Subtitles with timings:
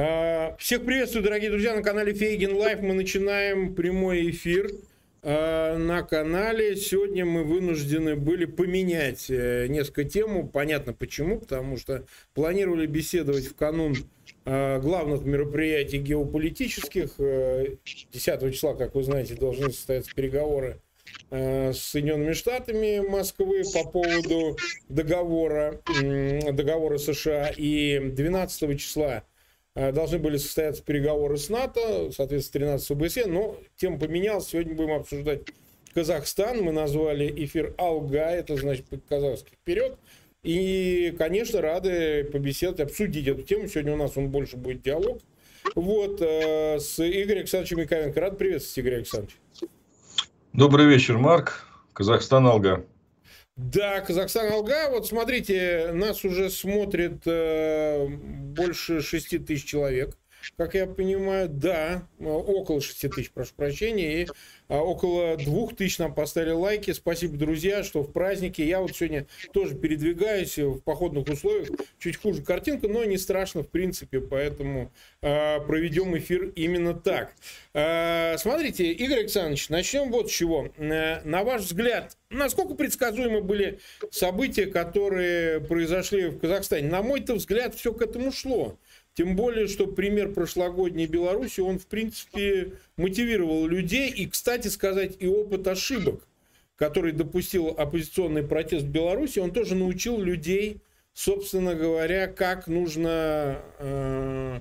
[0.00, 2.82] А, всех приветствую, дорогие друзья, на канале Фейгин Live.
[2.82, 4.70] Мы начинаем прямой эфир
[5.22, 6.76] а, на канале.
[6.76, 10.48] Сегодня мы вынуждены были поменять э, несколько тему.
[10.48, 13.96] Понятно почему, потому что планировали беседовать в канун
[14.44, 17.16] а, главных мероприятий геополитических.
[17.18, 20.80] 10 э, числа, как вы знаете, должны состояться переговоры
[21.32, 24.56] э, с Соединенными Штатами Москвы по поводу
[24.88, 25.80] договора,
[26.52, 27.52] договора США.
[27.56, 29.24] И 12 числа
[29.74, 34.48] должны были состояться переговоры с НАТО, соответственно, 13 ОБСЕ, но тема поменялась.
[34.48, 35.42] Сегодня будем обсуждать
[35.94, 36.62] Казахстан.
[36.62, 39.98] Мы назвали эфир «Алга», это значит по-казахски «Вперед».
[40.42, 43.68] И, конечно, рады побеседовать, обсудить эту тему.
[43.68, 45.20] Сегодня у нас он больше будет диалог.
[45.74, 48.20] Вот, э, с Игорем Александровичем Яковенко.
[48.20, 49.36] Рад приветствовать, Игорь Александрович.
[50.52, 51.66] Добрый вечер, Марк.
[51.92, 52.86] Казахстан, Алга.
[53.58, 54.88] Да, Казахстан Алга.
[54.88, 60.16] Вот смотрите, нас уже смотрит э, больше 6 тысяч человек
[60.56, 64.26] как я понимаю, да, около 6 тысяч, прошу прощения, и
[64.68, 66.92] а, около 2 тысяч нам поставили лайки.
[66.92, 68.66] Спасибо, друзья, что в празднике.
[68.66, 71.70] Я вот сегодня тоже передвигаюсь в походных условиях.
[71.98, 77.34] Чуть хуже картинка, но не страшно в принципе, поэтому э, проведем эфир именно так.
[77.72, 80.68] Э, смотрите, Игорь Александрович, начнем вот с чего.
[80.76, 83.78] Э, на ваш взгляд, насколько предсказуемы были
[84.10, 86.88] события, которые произошли в Казахстане?
[86.88, 88.76] На мой-то взгляд, все к этому шло.
[89.18, 94.10] Тем более, что пример прошлогодней Беларуси, он, в принципе, мотивировал людей.
[94.10, 96.24] И, кстати сказать, и опыт ошибок,
[96.76, 100.82] который допустил оппозиционный протест в Беларуси, он тоже научил людей,
[101.14, 104.60] собственно говоря, как нужно, э,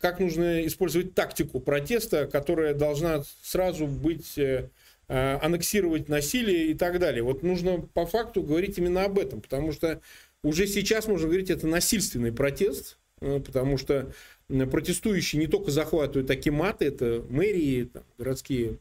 [0.00, 4.70] как нужно использовать тактику протеста, которая должна сразу быть э,
[5.06, 7.22] аннексировать насилие и так далее.
[7.22, 10.00] Вот нужно по факту говорить именно об этом, потому что
[10.42, 14.12] уже сейчас можно говорить, это насильственный протест, потому что
[14.48, 18.78] протестующие не только захватывают акиматы, это мэрии, там, городские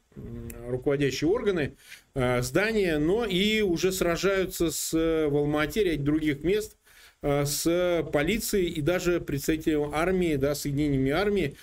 [0.67, 1.75] руководящие органы,
[2.15, 6.77] э, здания, но и уже сражаются с в Алмате, ряд других мест,
[7.21, 11.57] э, с полицией и даже представителем армии, да, соединениями армии.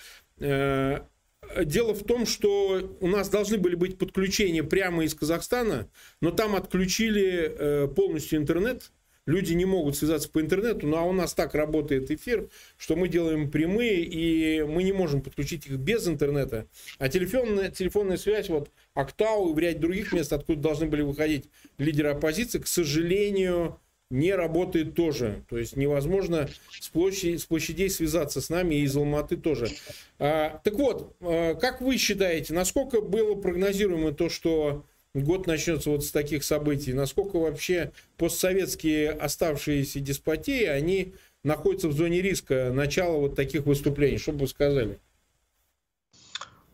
[1.63, 5.89] Дело в том, что у нас должны были быть подключения прямо из Казахстана,
[6.21, 8.91] но там отключили полностью интернет,
[9.27, 13.09] люди не могут связаться по интернету, ну а у нас так работает эфир, что мы
[13.09, 16.67] делаем прямые, и мы не можем подключить их без интернета.
[16.99, 21.49] А телефонная, телефонная связь, вот Актау и в ряде других мест, откуда должны были выходить
[21.79, 23.79] лидеры оппозиции, к сожалению,
[24.11, 25.45] не работает тоже.
[25.49, 29.69] То есть невозможно с, площади, с площадей связаться с нами и из Алматы тоже.
[30.19, 34.85] А, так вот, а, как вы считаете, насколько было прогнозируемо то, что
[35.15, 36.93] год начнется вот с таких событий.
[36.93, 41.15] Насколько вообще постсоветские оставшиеся деспотии, они
[41.45, 44.19] находятся в зоне риска начала вот таких выступлений?
[44.19, 44.99] Что бы вы сказали?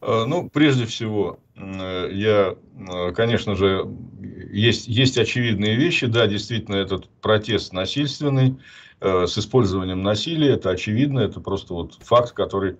[0.01, 2.57] Э, ну, прежде всего, э, я,
[2.89, 3.87] э, конечно же,
[4.51, 6.07] есть, есть очевидные вещи.
[6.07, 8.57] Да, действительно, этот протест насильственный,
[9.03, 12.77] с использованием насилия, это очевидно, это просто вот факт, который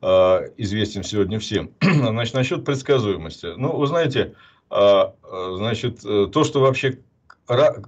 [0.00, 1.72] известен сегодня всем.
[1.82, 3.52] Значит, насчет предсказуемости.
[3.58, 4.34] Ну, вы знаете,
[4.70, 6.98] значит, э, то, что вообще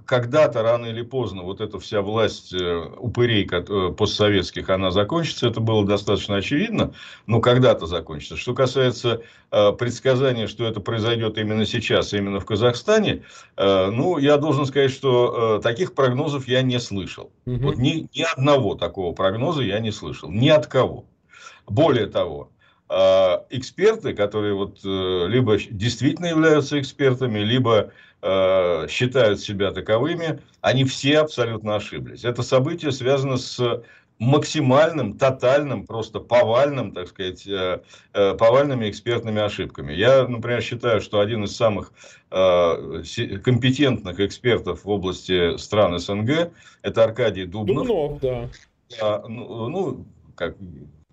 [0.05, 5.61] когда-то, рано или поздно, вот эта вся власть э, упырей э, постсоветских, она закончится, это
[5.61, 6.93] было достаточно очевидно,
[7.27, 8.35] но когда-то закончится.
[8.35, 13.23] Что касается предсказания, что это произойдет именно сейчас, именно в Казахстане,
[13.55, 17.31] ну, я должен сказать, что таких прогнозов я не слышал.
[17.45, 17.57] Угу.
[17.57, 21.05] Вот ни, ни одного такого прогноза я не слышал, ни от кого.
[21.67, 22.49] Более того,
[22.89, 30.83] а, эксперты, которые вот э, либо действительно являются экспертами, либо э, считают себя таковыми, они
[30.83, 32.25] все абсолютно ошиблись.
[32.25, 33.81] Это событие связано с
[34.19, 37.79] максимальным, тотальным, просто повальным, так сказать, э,
[38.13, 39.93] повальными экспертными ошибками.
[39.93, 41.91] Я, например, считаю, что один из самых
[42.29, 46.51] компетентных экспертов в области стран СНГ
[46.81, 47.87] это Аркадий Дубнов.
[47.87, 48.49] Дубнов, да.
[49.27, 50.05] Ну, ну
[50.35, 50.55] как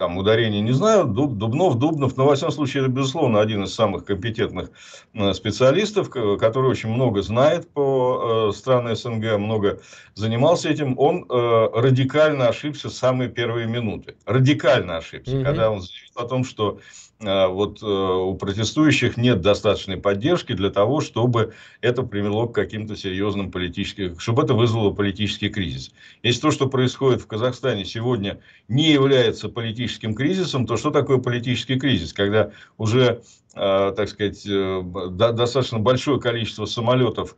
[0.00, 3.74] там ударение не знаю, Дуб, Дубнов, Дубнов, но во всяком случае, это, безусловно, один из
[3.74, 4.70] самых компетентных
[5.12, 9.80] э, специалистов, который очень много знает по э, странам СНГ, много
[10.14, 10.98] занимался этим.
[10.98, 14.16] Он э, радикально ошибся в самые первые минуты.
[14.24, 15.44] Радикально ошибся, угу.
[15.44, 16.78] когда он заявил о том, что
[17.20, 21.52] вот э, у протестующих нет достаточной поддержки для того, чтобы
[21.82, 25.92] это привело к каким-то серьезным политическим, чтобы это вызвало политический кризис.
[26.22, 31.78] Если то, что происходит в Казахстане сегодня, не является политическим кризисом, то что такое политический
[31.78, 32.14] кризис?
[32.14, 37.34] Когда уже так сказать, достаточно большое количество самолетов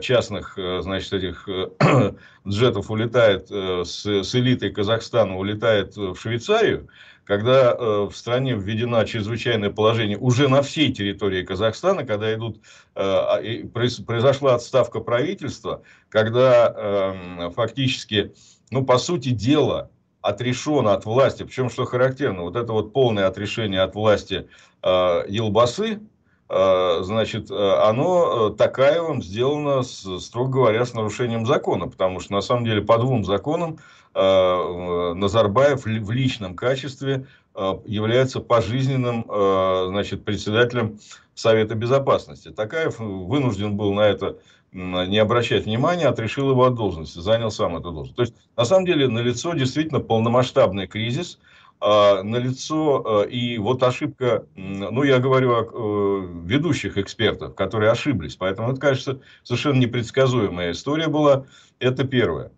[0.00, 1.46] частных, значит, этих
[2.48, 6.88] джетов улетает с элитой Казахстана, улетает в Швейцарию,
[7.24, 12.60] когда э, в стране введено чрезвычайное положение уже на всей территории Казахстана, когда идут,
[12.94, 18.34] э, произошла отставка правительства, когда э, фактически,
[18.70, 19.90] ну, по сути дела,
[20.20, 24.48] отрешен от власти, причем, что характерно, вот это вот полное отрешение от власти
[24.82, 26.00] э, Елбасы,
[26.48, 32.32] э, значит, э, оно э, Такаевым сделано, с, строго говоря, с нарушением закона, потому что,
[32.32, 33.78] на самом деле, по двум законам
[34.14, 41.00] Назарбаев в личном качестве э, является пожизненным э, значит, председателем
[41.34, 42.50] Совета Безопасности.
[42.50, 44.38] Такаев вынужден был на это
[44.72, 48.16] не обращать внимания, отрешил его от должности, занял сам эту должность.
[48.16, 51.38] То есть, на самом деле, налицо действительно полномасштабный кризис,
[51.80, 58.34] налицо и вот ошибка, ну, я говорю о ведущих экспертов, которые ошиблись.
[58.34, 61.44] Поэтому это, кажется, совершенно непредсказуемая история была.
[61.78, 62.50] Это первое.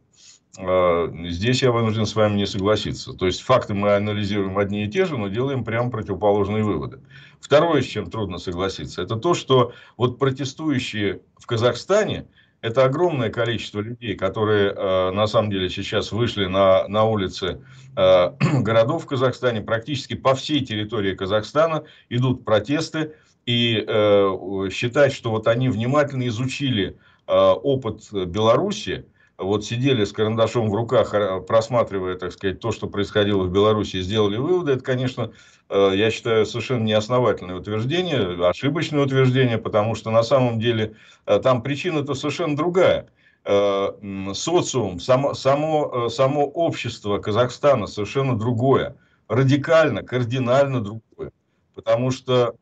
[0.58, 3.12] А, здесь я вынужден с вами не согласиться.
[3.12, 7.00] То есть, факты мы анализируем одни и те же, но делаем прямо противоположные выводы.
[7.41, 12.26] Второе, с чем трудно согласиться, это то, что вот протестующие в Казахстане,
[12.62, 17.61] это огромное количество людей, которые э, на самом деле сейчас вышли на, на улицы
[17.97, 18.31] э,
[18.62, 23.12] городов в Казахстане, практически по всей территории Казахстана идут протесты.
[23.44, 26.97] И э, считать, что вот они внимательно изучили
[27.29, 29.05] опыт Беларуси,
[29.38, 34.00] вот сидели с карандашом в руках, а, просматривая, так сказать, то, что происходило в Беларуси,
[34.00, 35.33] сделали выводы, это, конечно,
[35.69, 40.94] э, я считаю, совершенно неосновательное утверждение, ошибочное утверждение, потому что на самом деле
[41.27, 43.09] э, там причина-то совершенно другая.
[43.44, 43.91] Э,
[44.35, 48.97] социум, само, само, само общество Казахстана совершенно другое,
[49.29, 51.31] радикально, кардинально другое.
[51.75, 52.56] Потому что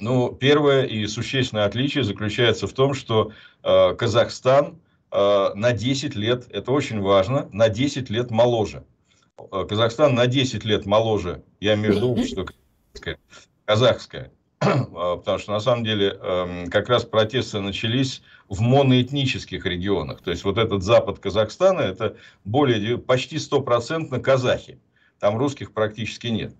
[0.00, 3.32] ну, первое и существенное отличие заключается в том, что
[3.62, 8.84] Казахстан– Э, на 10 лет, это очень важно, на 10 лет моложе.
[9.52, 12.46] Э, Казахстан на 10 лет моложе, я имею в виду общество
[12.92, 13.18] казахское,
[13.64, 14.32] казахское.
[14.60, 20.20] Э, потому что на самом деле эм, как раз протесты начались в моноэтнических регионах.
[20.20, 24.80] То есть вот этот запад Казахстана это более почти стопроцентно казахи.
[25.20, 26.54] Там русских практически нет.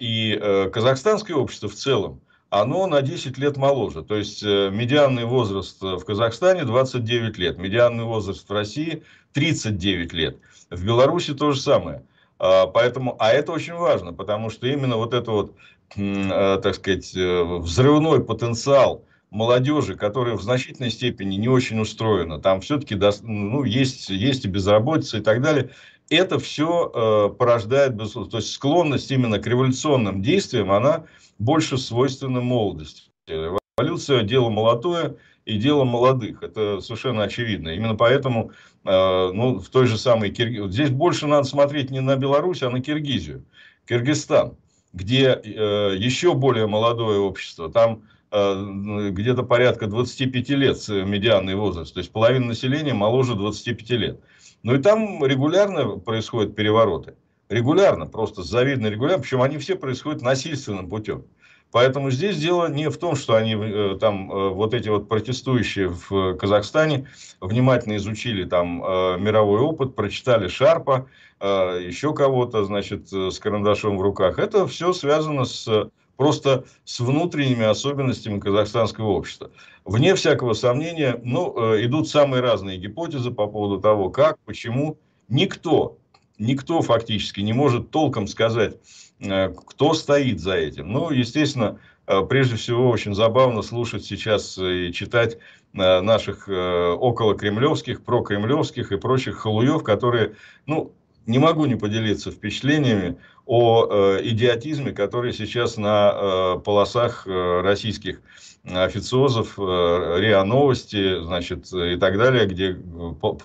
[0.00, 2.20] И казахстанское общество в целом,
[2.52, 4.02] оно на 10 лет моложе.
[4.02, 10.36] То есть, э, медианный возраст в Казахстане 29 лет, медианный возраст в России 39 лет.
[10.68, 12.02] В Беларуси то же самое.
[12.38, 15.54] А, поэтому, а это очень важно, потому что именно вот это вот,
[15.96, 22.60] э, так сказать, э, взрывной потенциал молодежи, которая в значительной степени не очень устроена, там
[22.60, 25.70] все-таки ну, есть, есть и безработица и так далее,
[26.10, 31.06] это все порождает, то есть склонность именно к революционным действиям, она
[31.42, 33.10] больше свойственно молодости.
[33.26, 36.42] Эволюция– дело молодое и дело молодых.
[36.42, 37.70] Это совершенно очевидно.
[37.70, 38.52] Именно поэтому
[38.84, 40.70] э, ну, в той же самой Киргизии...
[40.70, 43.44] Здесь больше надо смотреть не на Беларусь, а на Киргизию.
[43.88, 44.56] Киргизстан,
[44.92, 47.72] где э, еще более молодое общество.
[47.72, 51.92] Там э, где-то порядка 25 лет медианный возраст.
[51.92, 54.20] То есть половина населения моложе 25 лет.
[54.62, 57.16] Ну и там регулярно происходят перевороты.
[57.52, 59.22] Регулярно, просто завидно регулярно.
[59.22, 61.24] Причем они все происходят насильственным путем.
[61.70, 65.88] Поэтому здесь дело не в том, что они э, там э, вот эти вот протестующие
[65.88, 67.08] в Казахстане
[67.42, 71.08] внимательно изучили там э, мировой опыт, прочитали Шарпа,
[71.40, 74.38] еще кого-то, значит, с карандашом в руках.
[74.38, 79.50] Это все связано с просто с внутренними особенностями казахстанского общества.
[79.84, 81.52] Вне всякого сомнения, ну,
[81.84, 84.98] идут самые разные гипотезы по поводу того, как, почему.
[85.26, 85.98] Никто,
[86.46, 88.76] никто фактически не может толком сказать,
[89.22, 90.92] Э, кто стоит за этим.
[90.92, 95.38] Ну, естественно, э, прежде всего, очень забавно слушать сейчас и читать
[95.74, 100.34] э, наших около кремлевских, прокремлевских и прочих халуев, которые,
[100.66, 100.92] ну,
[101.26, 108.20] не могу не поделиться впечатлениями о идиотизме, который сейчас на полосах российских
[108.64, 112.76] официозов, РИА Новости, значит, и так далее, где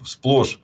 [0.05, 0.59] сплошь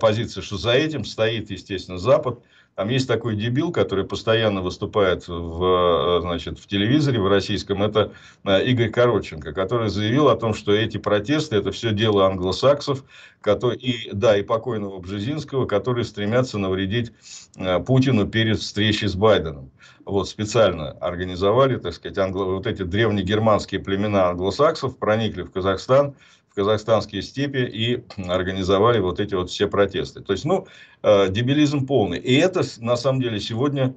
[0.00, 2.40] позиция, что за этим стоит, естественно, Запад–
[2.76, 7.82] там есть такой дебил, который постоянно выступает в, э, значит, в телевизоре в российском.
[7.82, 8.12] Это
[8.44, 13.04] э, Игорь Короченко, который заявил о том, что эти протесты это все дело англосаксов,
[13.40, 17.12] который, и, да, и покойного Бжезинского, которые стремятся навредить
[17.56, 19.70] э, Путину перед встречей с Байденом.
[20.04, 26.14] Вот специально организовали, так сказать, англо, вот эти древнегерманские племена англосаксов проникли в Казахстан,
[26.56, 30.22] казахстанские степи и организовали вот эти вот все протесты.
[30.22, 30.66] То есть, ну,
[31.02, 32.18] э, дебилизм полный.
[32.18, 33.94] И это, на самом деле, сегодня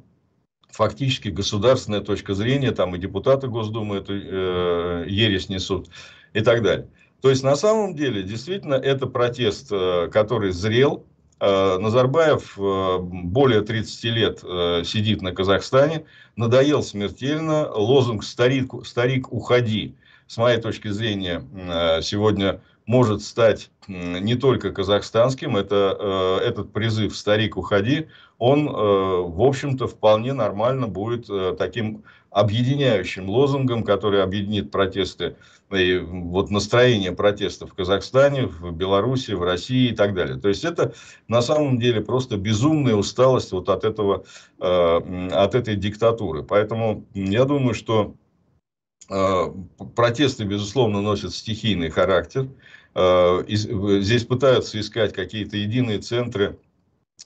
[0.69, 5.89] фактически государственная точка зрения, там и депутаты Госдумы эту э, ересь несут
[6.33, 6.89] и так далее.
[7.21, 11.05] То есть, на самом деле, действительно, это протест, э, который зрел.
[11.39, 14.39] Э, Назарбаев э, более 30 лет
[14.85, 16.03] сидит на Казахстане,
[16.35, 19.95] надоел смертельно, лозунг «старик, старик уходи»,
[20.29, 21.41] с моей точки зрения,
[22.01, 28.07] сегодня может стать не только казахстанским, это, этот призыв «старик, уходи»,
[28.37, 35.35] он, в общем-то, вполне нормально будет таким объединяющим лозунгом, который объединит протесты
[35.71, 40.39] и вот настроение протестов в Казахстане, в Беларуси, в России и так далее.
[40.39, 40.93] То есть это
[41.27, 44.25] на самом деле просто безумная усталость вот от этого,
[44.59, 46.43] э, от этой диктатуры.
[46.43, 48.28] Поэтому я думаю, что э,
[49.07, 52.47] протесты, безусловно, носят стихийный характер.
[52.95, 56.57] Э, здесь пытаются искать какие-то единые центры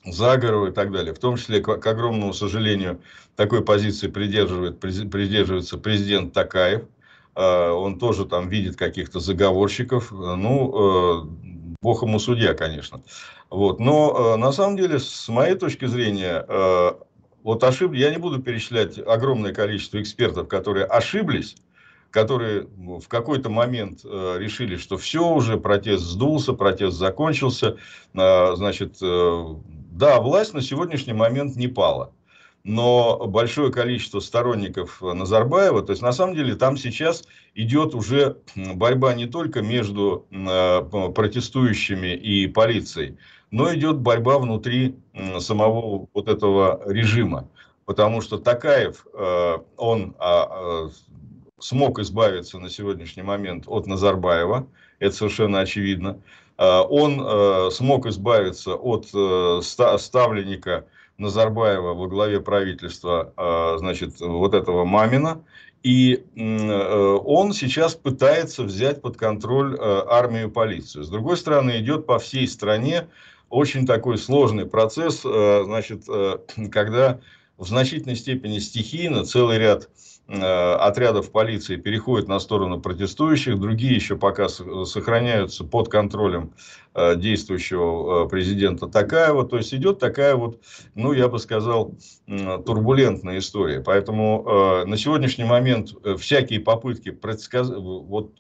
[0.05, 1.13] заговоры и так далее.
[1.13, 3.01] В том числе, к, к огромному сожалению,
[3.35, 6.83] такой позиции придерживает, придерживается президент Такаев.
[7.35, 10.11] Э, он тоже там видит каких-то заговорщиков.
[10.11, 13.01] Ну, э, бог ему судья, конечно.
[13.49, 13.79] Вот.
[13.79, 16.45] Но э, на самом деле, с моей точки зрения,
[17.43, 17.93] вот ошиб...
[17.93, 21.55] я не буду перечислять огромное количество экспертов, которые ошиблись,
[22.13, 27.77] которые в какой-то момент решили, что все уже, протест сдулся, протест закончился.
[28.13, 32.13] Значит, да, власть на сегодняшний момент не пала
[32.63, 37.23] но большое количество сторонников Назарбаева, то есть на самом деле там сейчас
[37.55, 40.81] идет уже борьба не только между э,
[41.13, 43.17] протестующими и полицией,
[43.51, 44.95] но идет борьба внутри
[45.39, 47.49] самого вот этого режима.
[47.85, 50.89] Потому что Такаев, э, он а, э,
[51.63, 54.67] смог избавиться на сегодняшний момент от Назарбаева,
[54.99, 56.19] это совершенно очевидно.
[56.57, 59.07] Он смог избавиться от
[60.01, 60.85] ставленника
[61.17, 65.43] Назарбаева во главе правительства, а, значит, вот этого Мамина.
[65.83, 71.03] И э, он сейчас пытается взять под контроль э, армию и полицию.
[71.03, 73.07] С другой стороны, идет по всей стране
[73.49, 76.05] очень такой сложный процесс, э, значит,
[76.71, 77.19] когда
[77.57, 84.15] в значительной степени стихийно целый ряд Э, отрядов полиции переходят на сторону протестующих, другие еще
[84.15, 86.53] пока сохраняются под контролем
[86.93, 89.45] э, действующего э, президента Такаева.
[89.45, 90.61] То есть идет такая вот,
[90.95, 91.95] ну я бы сказал,
[92.65, 93.81] турбулентная история.
[93.81, 98.31] Поэтому на сегодняшний момент всякие попытки предсказать, вот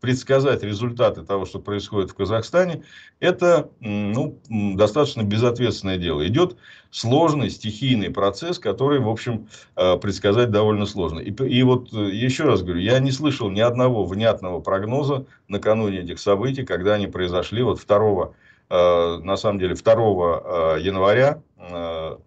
[0.00, 2.84] предсказать результаты того, что происходит в Казахстане,
[3.18, 6.26] это ну, достаточно безответственное дело.
[6.26, 6.56] Идет
[6.90, 11.20] сложный стихийный процесс, который, в общем, э, предсказать довольно сложно.
[11.20, 16.00] И, и вот э, еще раз говорю, я не слышал ни одного внятного прогноза накануне
[16.00, 17.62] этих событий, когда они произошли.
[17.62, 18.32] Вот 2,
[18.70, 21.42] э, на самом деле 2 января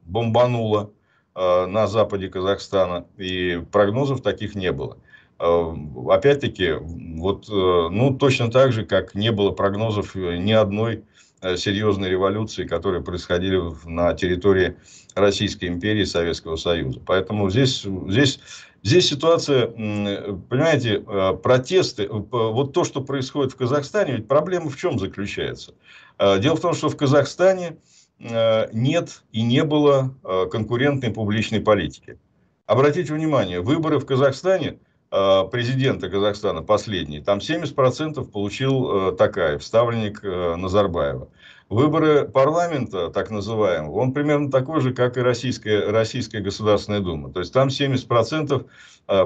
[0.03, 0.91] бомбануло
[1.35, 4.97] на западе Казахстана, и прогнозов таких не было.
[5.39, 5.74] Э,
[6.10, 11.05] опять-таки, вот, э, ну, точно так же, как не было прогнозов ни одной
[11.41, 14.75] э, серьезной революции, которые происходили на территории
[15.15, 17.00] Российской империи и Советского Союза.
[17.05, 18.39] Поэтому здесь, здесь,
[18.84, 21.00] здесь ситуация, понимаете,
[21.41, 25.74] протесты, вот то, что происходит в Казахстане, ведь проблема в чем заключается?
[26.19, 27.77] Дело в том, что в Казахстане
[28.19, 30.15] нет и не было
[30.51, 32.19] конкурентной публичной политики.
[32.65, 40.24] Обратите внимание, выборы в Казахстане– Э, президента Казахстана, последний, там 70% получил э, Такаев, ставленник
[40.24, 41.30] э, Назарбаева.
[41.70, 47.32] Выборы парламента, так называемого, он примерно такой же, как и Российская, Российская Государственная Дума.
[47.32, 48.68] То есть там 70%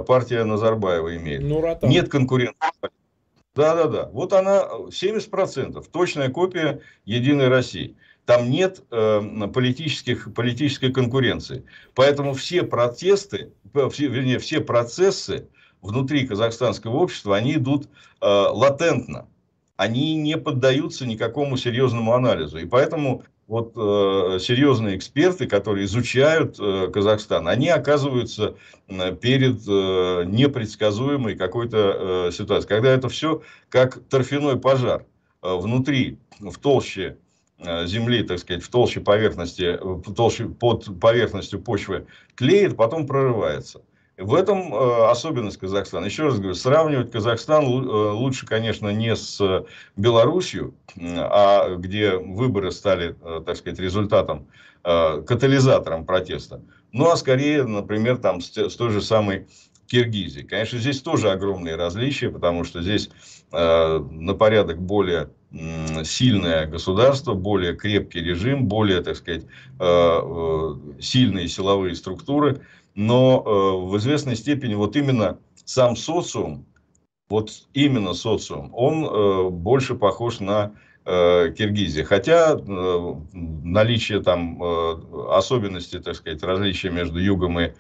[0.06, 1.42] партия Назарбаева имеет.
[1.42, 2.70] Ну, Нет конкурентов.
[3.56, 4.10] Да, да, да.
[4.12, 7.96] Вот она 70%, точная копия Единой России.
[8.26, 9.22] Там нет э,
[9.54, 11.66] политических, политической конкуренции.
[11.94, 13.52] Поэтому все протесты,
[13.92, 15.50] все, вернее, все процессы
[15.84, 17.88] внутри казахстанского общества, они идут
[18.22, 19.28] э, латентно.
[19.76, 22.58] Они не поддаются никакому серьезному анализу.
[22.58, 28.56] И поэтому вот э, серьезные эксперты, которые изучают э, Казахстан, они оказываются
[28.88, 32.70] э, перед э, непредсказуемой какой-то э, ситуацией.
[32.70, 35.06] Когда это все как торфяной пожар
[35.42, 37.18] э, внутри, в толще
[37.60, 43.82] э, земли, так сказать, в толще поверхности, в толще, под поверхностью почвы тлеет, потом прорывается.
[44.18, 46.06] В этом э, особенность Казахстана.
[46.06, 49.66] Еще раз говорю, сравнивать Казахстан э, лучше, конечно, не с
[49.96, 54.48] Белоруссией, а где выборы стали, э, так сказать, результатом,
[54.84, 56.62] катализатором протеста.
[56.92, 59.48] Ну, а скорее, например, там, с той же самой
[59.88, 60.42] Киргизии.
[60.42, 63.10] Конечно, здесь тоже огромные различия, потому что здесь
[63.50, 65.30] на порядок более
[66.04, 69.46] сильное государство, более крепкий режим, более, так сказать,
[71.00, 72.60] сильные силовые структуры.
[72.96, 76.66] Но в известной степени вот именно сам социум,
[77.30, 80.74] вот именно социум, он больше похож на
[81.06, 82.04] Киргизии.
[82.04, 84.62] Хотя наличие там
[85.32, 87.72] особенностей, так сказать, различия между югом и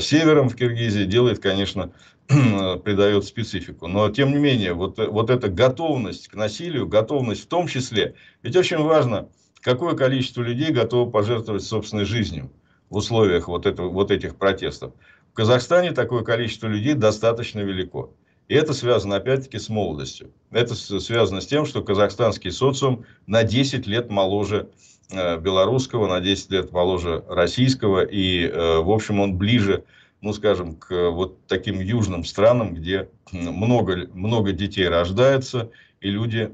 [0.00, 1.92] севером в Киргизии делает, конечно,
[2.28, 3.88] придает специфику.
[3.88, 8.56] Но, тем не менее, вот, вот эта готовность к насилию, готовность в том числе, ведь
[8.56, 9.28] очень важно,
[9.60, 12.50] какое количество людей готово пожертвовать собственной жизнью
[12.90, 14.92] в условиях вот, этого, вот этих протестов.
[15.32, 18.10] В Казахстане такое количество людей достаточно велико.
[18.48, 20.30] И это связано, опять-таки, с молодостью.
[20.52, 24.68] Это связано с тем, что казахстанский социум на 10 лет моложе
[25.10, 28.04] э, белорусского, на 10 лет моложе российского.
[28.04, 29.84] И, э, в общем, он ближе
[30.20, 36.50] ну, скажем, к вот таким южным странам, где много, много детей рождается, и люди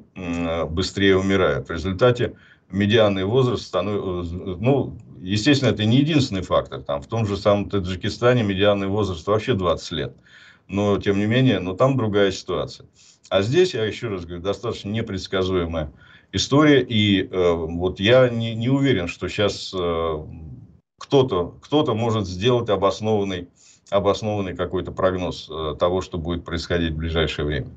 [0.68, 1.68] быстрее умирают.
[1.68, 2.34] В результате
[2.72, 6.82] медианный возраст становится, ну, естественно, это не единственный фактор.
[6.82, 10.16] Там, в том же самом Таджикистане медианный возраст вообще 20 лет.
[10.68, 12.86] Но, тем не менее, но там другая ситуация.
[13.28, 15.92] А здесь, я еще раз говорю, достаточно непредсказуемая
[16.32, 16.82] история.
[16.82, 20.26] И э, вот я не, не уверен, что сейчас э,
[20.98, 23.48] кто-то кто может сделать обоснованный,
[23.90, 27.70] обоснованный какой-то прогноз э, того, что будет происходить в ближайшее время.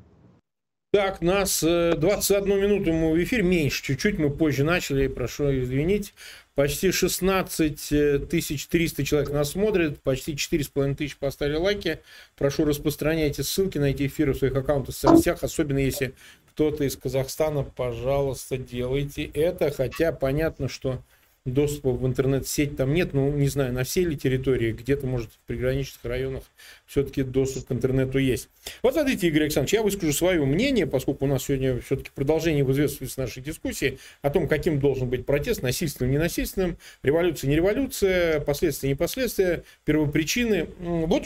[0.96, 6.14] Так, нас 21 э, минуту мы в эфир, меньше чуть-чуть, мы позже начали, прошу извинить.
[6.54, 12.00] Почти 16 300 человек нас смотрят, почти 4,5 тысяч поставили лайки.
[12.38, 16.14] Прошу распространяйте ссылки на эти эфиры в своих аккаунтах в соцсетях, особенно если
[16.52, 19.72] кто-то из Казахстана, пожалуйста, делайте это.
[19.72, 21.02] Хотя понятно, что
[21.46, 25.40] доступа в интернет-сеть там нет, ну, не знаю, на всей ли территории, где-то, может, в
[25.46, 26.44] приграничных районах
[26.86, 28.50] все-таки доступ к интернету есть.
[28.84, 32.72] Вот смотрите, Игорь Александрович, я выскажу свое мнение, поскольку у нас сегодня все-таки продолжение в
[32.72, 38.90] известности нашей дискуссии о том, каким должен быть протест, насильственным, ненасильственным, революция, не революция, последствия,
[38.90, 40.68] не последствия, первопричины.
[40.80, 41.26] Вот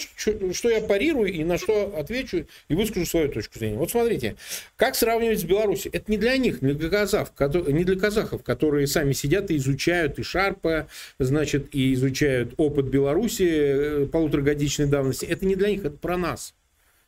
[0.53, 3.77] что я парирую и на что отвечу и выскажу свою точку зрения.
[3.77, 4.35] Вот смотрите,
[4.75, 5.91] как сравнивать с Беларусью?
[5.93, 7.33] Это не для них, не для казахов,
[7.67, 10.87] не для казахов, которые сами сидят и изучают изучают и Шарпа,
[11.19, 15.25] значит, и изучают опыт Беларуси э, полуторагодичной давности.
[15.25, 16.53] Это не для них, это про нас.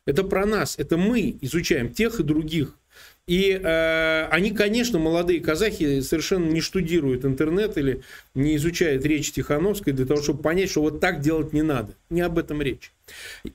[0.06, 0.78] Это про нас.
[0.78, 2.76] Это мы изучаем тех и других.
[3.28, 8.02] И э, они, конечно, молодые казахи совершенно не штудируют интернет или
[8.34, 11.94] не изучают речь Тихановской для того, чтобы понять, что вот так делать не надо.
[12.10, 12.92] Не об этом речь.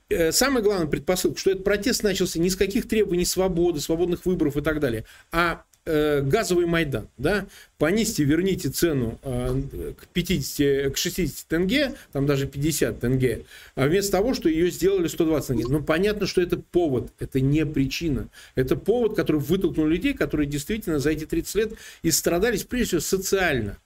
[0.09, 4.57] Э, самое главное предпосылка, что этот протест начался не с каких требований свободы, свободных выборов
[4.57, 7.47] и так далее, а Э, газовый Майдан, да,
[7.77, 13.45] понизьте, верните цену э, к 50, к 60 тенге, там даже 50 тенге,
[13.75, 15.65] а вместо того, что ее сделали 120 тенге.
[15.69, 18.27] Но понятно, что это повод, это не причина.
[18.55, 23.01] Это повод, который вытолкнул людей, которые действительно за эти 30 лет и страдались, прежде всего,
[23.01, 23.77] социально.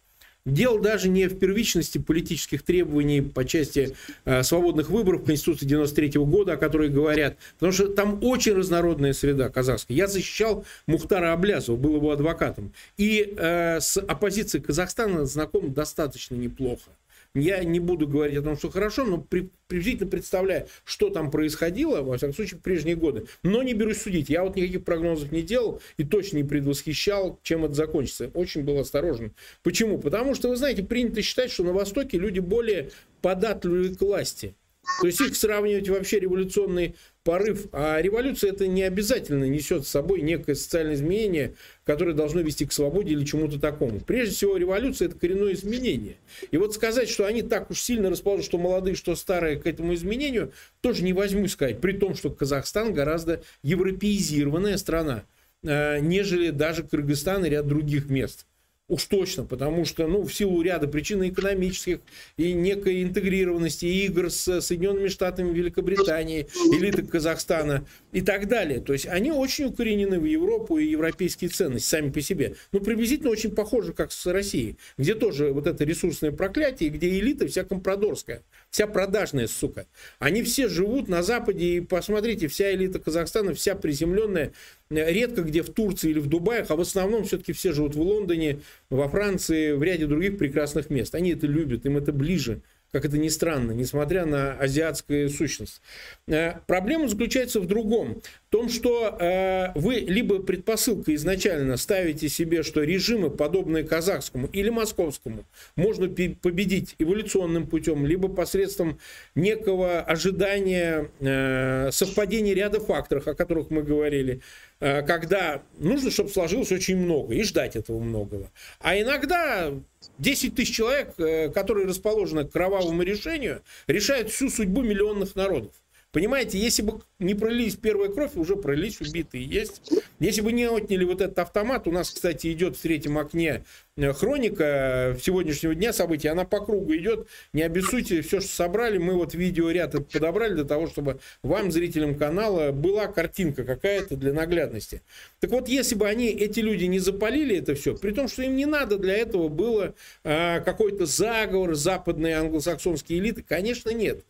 [0.46, 6.54] Дело даже не в первичности политических требований по части э, свободных выборов Конституции 93 года,
[6.54, 9.96] о которой говорят, потому что там очень разнородная среда казахская.
[9.96, 12.74] Я защищал Мухтара Аблязова, был его адвокатом.
[12.98, 16.90] И э, с оппозицией Казахстана знаком достаточно неплохо.
[17.34, 22.02] Я не буду говорить о том, что хорошо, но при, приблизительно представляю, что там происходило,
[22.02, 23.28] во всяком случае, в прежние годы.
[23.42, 24.30] Но не берусь судить.
[24.30, 28.30] Я вот никаких прогнозов не делал и точно не предвосхищал, чем это закончится.
[28.34, 29.34] Очень был осторожен.
[29.64, 29.98] Почему?
[29.98, 32.92] Потому что, вы знаете, принято считать, что на Востоке люди более
[33.22, 34.56] податливы к власти.
[35.00, 37.68] То есть их сравнивать вообще революционный порыв.
[37.72, 42.74] А революция это не обязательно несет с собой некое социальное изменение, которое должно вести к
[42.74, 44.00] свободе или чему-то такому.
[44.00, 46.16] Прежде всего, революция это коренное изменение.
[46.52, 49.94] И вот сказать, что они так уж сильно расположены, что молодые, что старые к этому
[49.94, 51.80] изменению, тоже не возьму сказать.
[51.80, 55.24] При том, что Казахстан гораздо европеизированная страна,
[55.64, 58.46] э, нежели даже Кыргызстан и ряд других мест.
[58.92, 62.00] Уж точно, потому что, ну, в силу ряда причин экономических
[62.36, 68.82] и некой интегрированности игр с Соединенными Штатами Великобритании, элиты Казахстана и так далее.
[68.82, 72.56] То есть они очень укоренены в Европу и европейские ценности сами по себе.
[72.74, 77.48] Ну, приблизительно очень похоже, как с Россией, где тоже вот это ресурсное проклятие, где элита
[77.48, 79.86] вся компрадорская, вся продажная, сука.
[80.18, 84.54] Они все живут на Западе, и посмотрите, вся элита Казахстана, вся приземленная,
[84.90, 88.62] редко где в Турции или в Дубае, а в основном все-таки все живут в Лондоне,
[88.90, 91.14] во Франции, в ряде других прекрасных мест.
[91.14, 95.82] Они это любят, им это ближе как это ни странно, несмотря на азиатскую сущность.
[96.28, 98.22] Э, проблема заключается в другом.
[98.48, 104.70] В том, что э, вы либо предпосылка изначально ставите себе, что режимы, подобные казахскому или
[104.70, 105.46] московскому,
[105.78, 109.00] можно победить эволюционным путем, либо посредством
[109.36, 114.42] некого ожидания, э, совпадения ряда факторов, о которых мы говорили,
[114.82, 118.50] когда нужно, чтобы сложилось очень много, и ждать этого многого.
[118.80, 119.72] А иногда
[120.18, 125.72] 10 тысяч человек, э, которые расположены к кровавому решению, решают всю судьбу миллионных народов.
[126.12, 129.82] Понимаете, если бы не пролились первая кровь, уже пролились убитые есть.
[130.20, 133.64] Если бы не отняли вот этот автомат, у нас, кстати, идет в третьем окне
[133.96, 137.28] э, хроника сегодняшнего дня событий, она по кругу идет.
[137.54, 142.74] Не обессудьте, все, что собрали, мы вот видеоряд подобрали для того, чтобы вам, зрителям канала,
[142.74, 145.04] была картинка какая-то для наглядности.
[145.40, 148.58] Так вот, если бы они, эти люди, не запалили это все, при том, что им
[148.58, 149.96] не надо для этого было
[150.26, 154.26] э, какой-то заговор западной англосаксонской элиты, конечно, нет.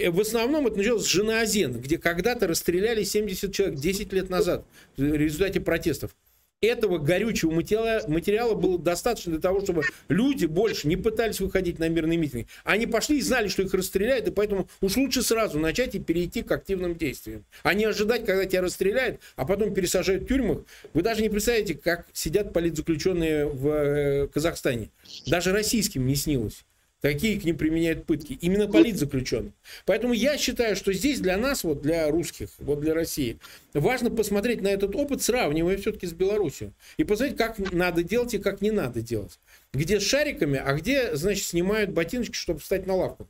[0.00, 4.64] Э, в основном это началось с Женазена, где когда-то расстреляли 70 человек 10 лет назад
[4.96, 6.16] в результате протестов.
[6.62, 11.88] Этого горючего материала, материала было достаточно для того, чтобы люди больше не пытались выходить на
[11.88, 12.48] мирный митинг.
[12.64, 16.42] Они пошли и знали, что их расстреляют, и поэтому уж лучше сразу начать и перейти
[16.42, 17.46] к активным действиям.
[17.62, 20.58] А не ожидать, когда тебя расстреляют, а потом пересажают в тюрьмах.
[20.92, 24.90] Вы даже не представляете, как сидят политзаключенные в э, Казахстане.
[25.26, 26.66] Даже российским не снилось.
[27.00, 28.34] Какие к ним применяют пытки?
[28.40, 29.52] Именно политзаключенных.
[29.86, 33.38] Поэтому я считаю, что здесь для нас, вот для русских, вот для России,
[33.72, 36.74] важно посмотреть на этот опыт, сравнивая все-таки с Беларусью.
[36.98, 39.38] И посмотреть, как надо делать и как не надо делать.
[39.72, 43.28] Где с шариками, а где, значит, снимают ботиночки, чтобы встать на лавку.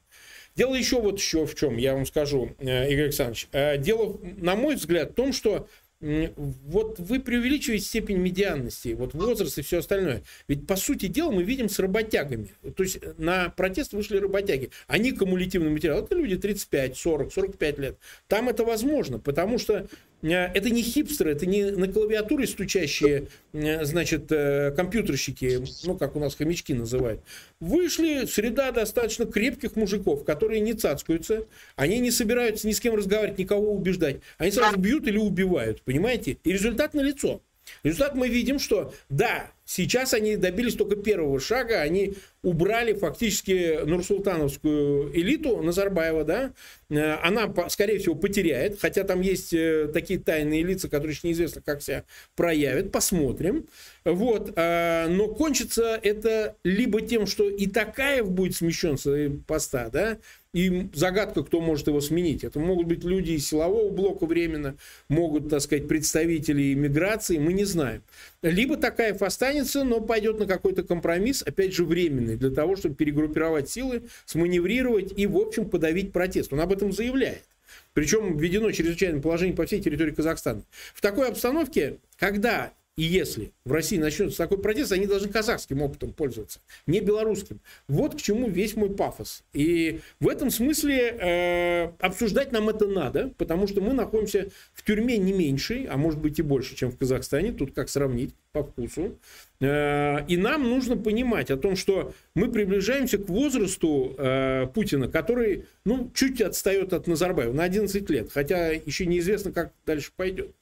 [0.57, 3.47] Дело еще вот еще в чем, я вам скажу, э, Игорь Александрович.
[3.53, 5.69] Э, дело, на мой взгляд, в том, что
[6.01, 10.23] вот вы преувеличиваете степень медианности, вот возраст и все остальное.
[10.49, 12.49] Ведь, по сути дела, мы видим с работягами.
[12.75, 14.71] То есть на протест вышли работяги.
[14.87, 16.03] Они кумулятивный материал.
[16.03, 17.99] Это люди 35, 40, 45 лет.
[18.29, 23.85] Там это возможно, потому что Э, это не хипстеры, это не на клавиатуре стучащие, э,
[23.85, 27.21] значит, э, компьютерщики, ну, как у нас хомячки называют.
[27.59, 33.39] Вышли среда достаточно крепких мужиков, которые не цацкаются, они не собираются ни с кем разговаривать,
[33.39, 34.21] никого убеждать.
[34.37, 36.37] Они сразу бьют или убивают, понимаете?
[36.45, 37.41] И результат налицо.
[37.83, 45.15] Результат мы видим, что да, сейчас они добились только первого шага, они убрали фактически Нурсултановскую
[45.17, 46.53] элиту Назарбаева, да,
[46.89, 51.63] э, она, скорее всего, потеряет, хотя там есть э, такие тайные лица, которые еще неизвестно,
[51.63, 52.05] как себя
[52.35, 53.67] проявят, посмотрим.
[54.05, 60.19] Вот, э, но кончится это либо тем, что и Такаев будет смещен с поста, да,
[60.53, 62.45] и загадка, кто может его сменить.
[62.45, 64.77] Это могут быть люди из силового блока временно,
[65.09, 68.03] могут, так сказать, представители иммиграции, мы не знаем.
[68.43, 73.71] Либо Такаев останется, но пойдет на какой-то компромисс, опять же, временный, для того, чтобы перегруппировать
[73.71, 76.53] силы, сманеврировать и, в общем, подавить протест.
[76.53, 77.45] Он об этом заявляет.
[77.93, 80.63] Причем введено чрезвычайное положение по всей территории Казахстана.
[80.95, 86.13] В такой обстановке, когда и если в России начнется такой протест, они должны казахским опытом
[86.13, 87.59] пользоваться, не белорусским.
[87.89, 89.43] Вот к чему весь мой пафос.
[89.55, 95.17] И в этом смысле э, обсуждать нам это надо, потому что мы находимся в тюрьме
[95.17, 97.53] не меньшей, а может быть и больше, чем в Казахстане.
[97.53, 99.19] Тут как сравнить по вкусу.
[99.63, 105.65] Э, и нам нужно понимать о том, что мы приближаемся к возрасту э, Путина, который
[105.87, 110.55] ну, чуть отстает от Назарбаева на 11 лет, хотя еще неизвестно, как дальше пойдет.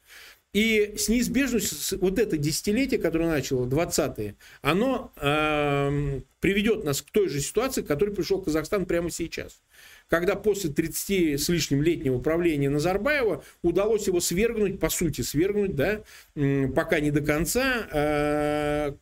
[0.54, 7.28] И с неизбежностью вот это десятилетие, которое начало, 20-е, оно э, приведет нас к той
[7.28, 9.60] же ситуации, к которой пришел Казахстан прямо сейчас.
[10.08, 16.02] Когда после 30 с лишним летнего правления Назарбаева удалось его свергнуть, по сути свергнуть, да,
[16.74, 18.94] пока не до конца, э,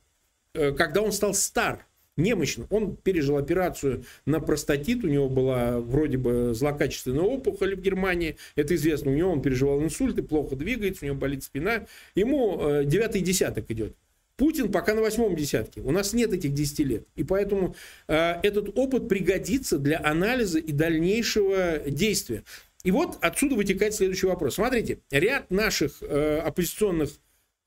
[0.55, 2.67] э, когда он стал стар немощно.
[2.71, 8.75] Он пережил операцию на простатит, у него была вроде бы злокачественная опухоль в Германии, это
[8.75, 11.87] известно, у него он переживал инсульты, плохо двигается, у него болит спина.
[12.15, 13.95] Ему э, девятый десяток идет.
[14.37, 15.81] Путин пока на восьмом десятке.
[15.81, 17.07] У нас нет этих 10 лет.
[17.15, 17.75] И поэтому
[18.07, 22.45] э, этот опыт пригодится для анализа и дальнейшего действия.
[22.85, 24.57] И вот отсюда вытекает следующий вопрос.
[24.57, 27.11] Смотрите, ряд наших э, оппозиционных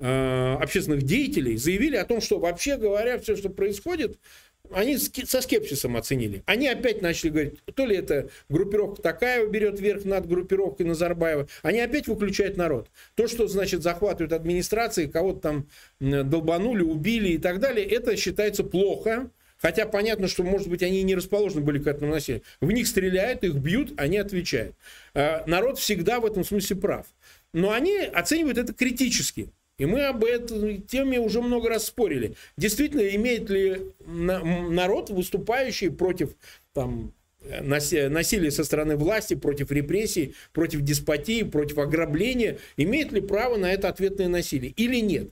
[0.02, 4.18] Э, общественных деятелей заявили о том, что вообще говоря, все, что происходит,
[4.72, 6.44] они со скепсисом оценили.
[6.46, 11.80] Они опять начали говорить, то ли это группировка такая берет верх над группировкой Назарбаева, они
[11.80, 12.90] опять выключают народ.
[13.16, 15.68] То, что, значит, захватывают администрации, кого-то там
[16.00, 19.30] долбанули, убили и так далее, это считается плохо.
[19.62, 22.44] Хотя понятно, что, может быть, они не расположены были к этому насилию.
[22.62, 24.74] В них стреляют, их бьют, они отвечают.
[25.14, 27.06] Э, народ всегда в этом смысле прав.
[27.52, 29.50] Но они оценивают это критически.
[29.80, 32.36] И мы об этой теме уже много раз спорили.
[32.58, 36.36] Действительно, имеет ли народ, выступающий против
[36.74, 37.14] там,
[37.62, 43.88] насилия со стороны власти, против репрессий, против деспотии, против ограбления, имеет ли право на это
[43.88, 45.30] ответное насилие или нет?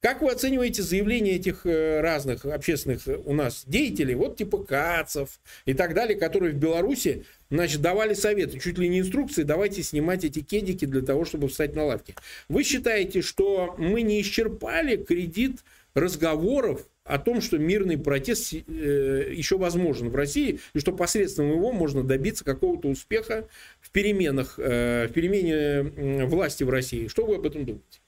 [0.00, 5.74] Как вы оцениваете заявления этих э, разных общественных у нас деятелей, вот типа Кацев и
[5.74, 10.40] так далее, которые в Беларуси значит, давали советы, чуть ли не инструкции, давайте снимать эти
[10.40, 12.14] кедики для того, чтобы встать на лавке.
[12.48, 15.60] Вы считаете, что мы не исчерпали кредит
[15.94, 21.72] разговоров о том, что мирный протест э, еще возможен в России, и что посредством его
[21.72, 23.48] можно добиться какого-то успеха
[23.80, 27.08] в переменах, э, в перемене власти в России.
[27.08, 28.00] Что вы об этом думаете?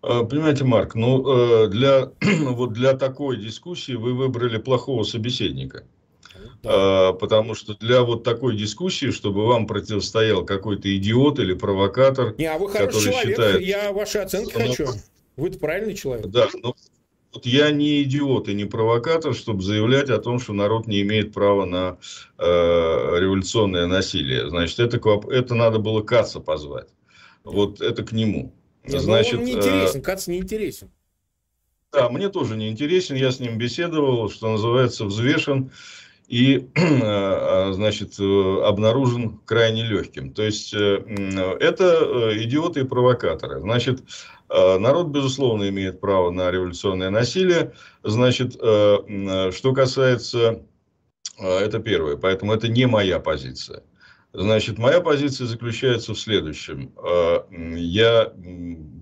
[0.00, 5.84] А, понимаете, Марк, ну э, для, вот для такой дискуссии вы выбрали плохого собеседника.
[6.62, 6.70] Да.
[7.08, 12.46] А, потому что для вот такой дискуссии, чтобы вам противостоял какой-то идиот или провокатор, Не,
[12.46, 13.60] а вы который человек, считает...
[13.60, 14.88] я ваши оценки хочу.
[15.36, 16.26] Вы-то правильный человек.
[16.26, 16.74] Да, ну,
[17.32, 21.32] вот я не идиот и не провокатор, чтобы заявлять о том, что народ не имеет
[21.32, 21.98] права на
[22.38, 24.48] э, революционное насилие.
[24.48, 24.98] Значит, это,
[25.30, 26.88] это надо было Каца позвать.
[27.44, 28.52] Вот это к нему.
[28.84, 30.90] Нет, Значит, он не интересен, э, Кац не интересен.
[31.92, 33.14] Да, мне тоже не интересен.
[33.14, 35.70] Я с ним беседовал, что называется, взвешен
[36.28, 40.32] и, э, значит, э, обнаружен крайне легким.
[40.32, 43.60] То есть, это идиоты и провокаторы.
[43.60, 44.02] Значит,
[44.48, 47.72] народ, безусловно, имеет право на революционное насилие.
[48.02, 50.62] Значит, что касается...
[51.40, 52.16] Это первое.
[52.16, 53.84] Поэтому это не моя позиция.
[54.32, 56.92] Значит, моя позиция заключается в следующем.
[57.02, 57.40] Э,
[57.76, 58.32] я,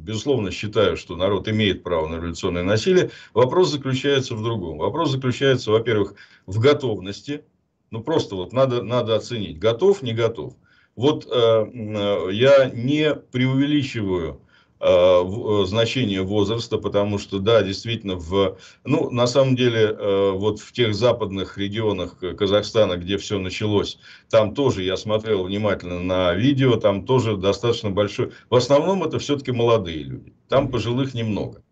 [0.07, 3.11] безусловно, считаю, что народ имеет право на революционное насилие.
[3.35, 4.79] Вопрос заключается в другом.
[4.79, 6.15] Вопрос заключается, во-первых,
[6.47, 7.43] в готовности.
[7.91, 10.55] Ну, просто вот надо, надо оценить, готов, не готов.
[10.95, 14.41] Вот э, э я не преувеличиваю
[14.79, 20.95] значение возраста, потому что, да, действительно, в, ну, на самом деле, э, вот в тех
[20.95, 27.37] западных регионах Казахстана, где все началось, там тоже я смотрел внимательно на видео, там тоже
[27.37, 31.63] достаточно большой, в основном это все-таки молодые люди, там пожилых немного.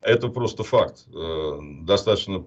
[0.00, 1.06] Это просто факт.
[1.12, 2.44] Э, достаточно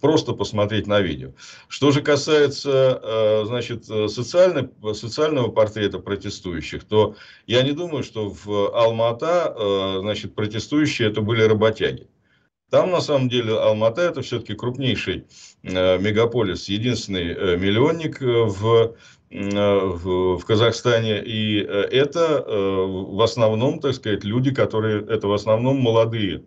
[0.00, 1.32] просто посмотреть на видео.
[1.66, 8.72] Что же касается э, значит, социальной, социального портрета протестующих, то я не думаю, что в
[8.72, 12.06] Алма-Ата э, значит, протестующие это были работяги.
[12.70, 15.26] Там, на самом деле, Алмата это все-таки крупнейший
[15.62, 18.96] мегаполис, единственный миллионник в,
[19.30, 21.22] в, в Казахстане.
[21.24, 26.42] И это в основном, так сказать, люди, которые, это в основном молодые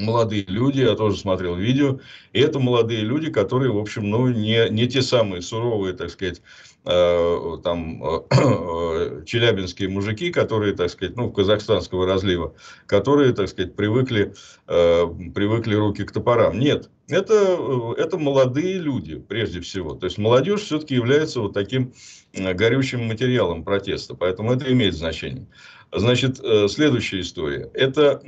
[0.00, 2.00] молодые люди, я тоже смотрел видео,
[2.32, 6.42] и это молодые люди, которые, в общем, ну, не, не те самые суровые, так сказать,
[6.84, 12.54] э, там, э, челябинские мужики, которые, так сказать, ну, казахстанского разлива,
[12.86, 14.34] которые, так сказать, привыкли,
[14.66, 16.58] э, привыкли руки к топорам.
[16.58, 19.94] Нет, это, э, это молодые люди, прежде всего.
[19.94, 21.92] То есть, молодежь все-таки является вот таким
[22.32, 25.46] э, горючим материалом протеста, поэтому это имеет значение.
[25.92, 27.68] Значит, э, следующая история.
[27.74, 28.22] Это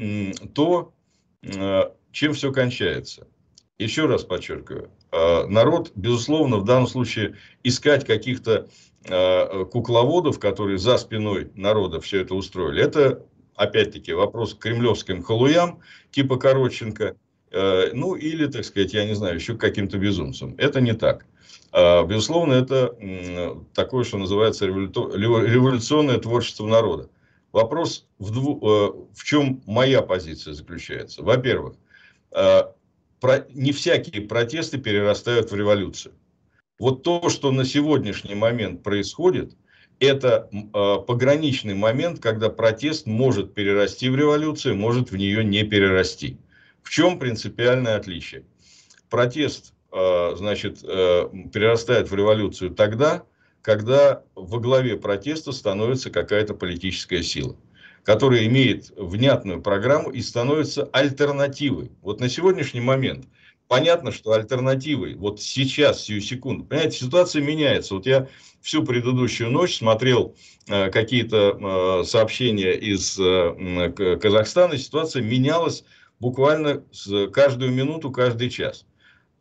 [0.53, 0.93] то,
[2.13, 3.27] чем все кончается.
[3.79, 8.69] Еще раз подчеркиваю, э, народ, безусловно, в данном случае искать каких-то
[9.05, 13.27] э, кукловодов, которые за спиной народа все это устроили, это,
[13.57, 17.17] опять-таки, вопрос к кремлевским халуям, типа Короченко,
[17.93, 20.55] ну, или, так сказать, я не знаю, еще каким-то безумцам.
[20.57, 21.27] Это не так.
[21.71, 22.97] Безусловно, это
[23.75, 27.11] такое, что называется революционное творчество народа.
[27.53, 31.23] Вопрос, в, дву, э, в чем моя позиция заключается.
[31.23, 31.77] Во-первых,
[32.35, 32.63] э,
[33.51, 36.15] не всякие протесты перерастают в революцию.
[36.79, 39.55] Вот то, что на сегодняшний момент происходит,
[40.01, 46.39] это э, пограничный момент, когда протест может перерасти в революцию, может в нее не перерасти.
[46.83, 48.45] В чем принципиальное отличие?
[49.09, 53.25] Протест, значит, перерастает в революцию тогда,
[53.63, 57.57] когда во главе протеста становится какая-то политическая сила,
[58.03, 61.93] которая имеет внятную программу и становится альтернативой.
[62.03, 63.27] Вот на сегодняшний момент
[63.69, 67.95] понятно, что альтернативой, вот сейчас, сию секунду, понимаете, ситуация меняется.
[67.95, 68.29] Вот я
[68.61, 70.35] всю предыдущую ночь смотрел
[70.69, 75.85] э, какие-то э, сообщения из э, Казахстана, ситуация менялась
[76.19, 78.85] буквально с каждую минуту, каждый час.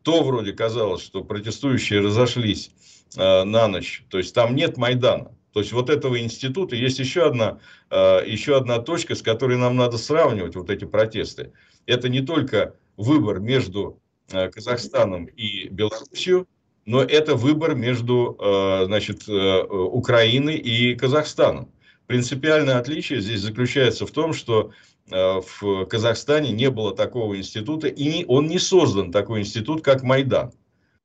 [0.02, 2.70] То вроде казалось, что протестующие разошлись
[3.16, 4.04] Э, на ночь.
[4.08, 5.32] То есть там нет Майдана.
[5.52, 7.58] То есть вот этого института есть еще одна,
[7.90, 11.52] э, еще одна точка, с которой нам надо сравнивать вот эти протесты.
[11.86, 16.46] Это не только выбор между э, Казахстаном и Белоруссией,
[16.84, 21.70] но это выбор между значит, Украиной и Казахстаном.
[22.08, 24.72] Принципиальное отличие здесь заключается в том, что
[25.06, 30.50] в Казахстане не было такого института, и он не создан такой институт, как Майдан.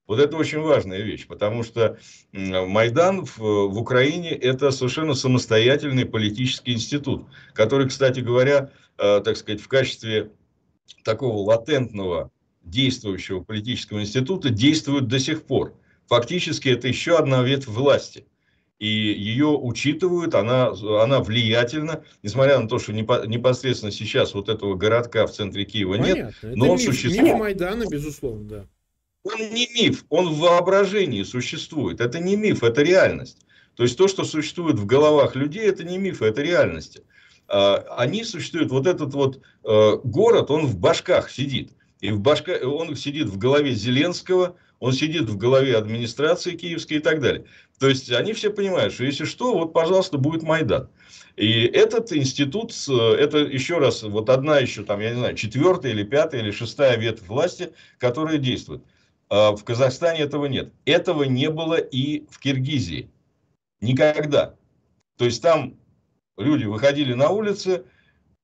[0.08, 1.98] Вот это очень важная вещь, потому что
[2.32, 9.60] Майдан в, в Украине это совершенно самостоятельный политический институт, который, кстати говоря, э, так сказать,
[9.60, 10.32] в качестве
[11.04, 12.32] такого латентного
[12.63, 15.74] действующего политического института действует до сих пор.
[16.08, 18.26] Фактически это еще одна ветвь власти.
[18.80, 20.67] И ее учитывают, она,
[21.02, 26.22] она влиятельна, несмотря на то, что непосредственно сейчас вот этого городка в центре Киева Понятно.
[26.22, 27.24] нет, но это он миф, существует.
[27.24, 28.65] Миф Майдана, безусловно, да.
[29.23, 31.99] Он не миф, он в воображении существует.
[32.01, 33.39] Это не миф, это реальность.
[33.75, 36.99] То есть то, что существует в головах людей, это не миф, это реальность.
[37.47, 41.71] А, они существуют, вот этот вот э, город, он в башках сидит.
[41.99, 46.99] И в башка, он сидит в голове Зеленского, он сидит в голове администрации киевской и
[46.99, 47.45] так далее.
[47.80, 50.89] То есть они все понимают, что если что, вот, пожалуйста, будет Майдан.
[51.36, 56.03] И этот институт, это еще раз, вот одна еще, там, я не знаю, четвертая или
[56.03, 58.82] пятая или шестая ветвь власти, которая действует.
[59.30, 60.74] А в Казахстане этого нет.
[60.86, 63.10] Этого не было и в Киргизии.
[63.82, 64.56] Никогда.
[65.18, 65.76] То есть там
[66.38, 67.86] люди выходили на улицы,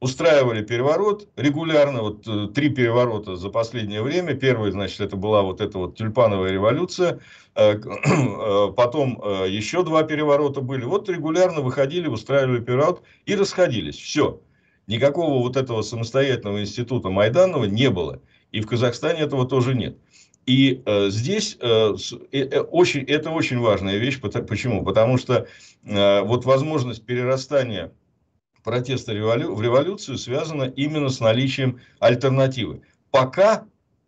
[0.04, 4.34] устраивали переворот регулярно, вот э, три переворота за последнее время.
[4.34, 7.22] Первый, значит, это была вот эта вот тюльпановая революция,
[7.56, 10.84] э, э, потом еще два переворота были.
[10.84, 13.96] Вот регулярно выходили, устраивали переворот и расходились.
[13.96, 14.42] Все.
[14.88, 18.22] Никакого вот этого самостоятельного института Майданова не было.
[18.52, 19.98] И в Казахстане этого тоже нет.
[20.46, 21.96] И э, здесь э,
[22.32, 24.20] э, очень, это очень важная вещь.
[24.20, 24.84] Почему?
[24.84, 25.48] Потому что
[25.86, 27.92] э, вот возможность перерастания
[28.64, 32.82] протеста револю, в революцию связана именно с наличием альтернативы.
[33.12, 33.66] Пока,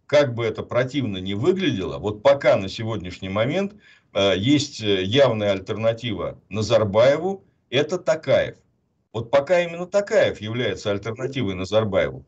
[0.08, 3.74] как бы это противно не выглядело, вот пока на сегодняшний момент
[4.14, 8.58] э, есть э, явная альтернатива Назарбаеву, это Такаев.
[9.14, 12.26] Вот пока именно Такаев является альтернативой Назарбаеву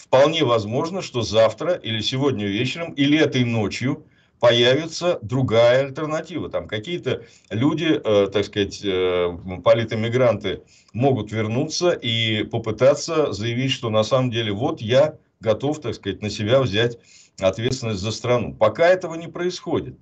[0.00, 4.06] вполне возможно, что завтра или сегодня вечером, или этой ночью
[4.40, 6.48] появится другая альтернатива.
[6.48, 10.62] Там какие-то люди, э, так сказать, э, политэмигранты
[10.94, 16.30] могут вернуться и попытаться заявить, что на самом деле вот я готов, так сказать, на
[16.30, 16.98] себя взять
[17.38, 18.54] ответственность за страну.
[18.54, 19.98] Пока этого не происходит.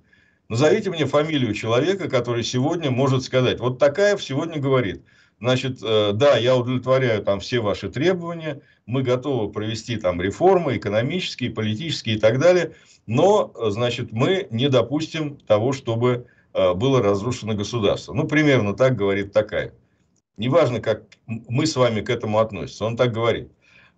[0.49, 5.03] Назовите мне фамилию человека, который сегодня может сказать, вот Такаев сегодня говорит–
[5.41, 11.51] Значит, э, да, я удовлетворяю там все ваши требования, мы готовы провести там реформы экономические,
[11.51, 12.75] политические и так далее,
[13.07, 18.15] но, значит, мы не допустим того, чтобы э, было разрушено государство.
[18.15, 19.75] Ну, примерно так говорит такая.
[20.37, 23.53] Неважно, как мы с вами к этому относимся, он так говорит.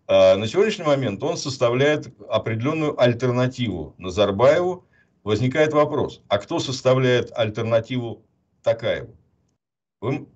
[0.08, 4.84] Э, на сегодняшний момент он составляет определенную альтернативу Назарбаеву.
[5.22, 8.24] Возникает вопрос, а кто составляет альтернативу
[8.62, 9.14] Такаеву?
[10.00, 10.26] Вы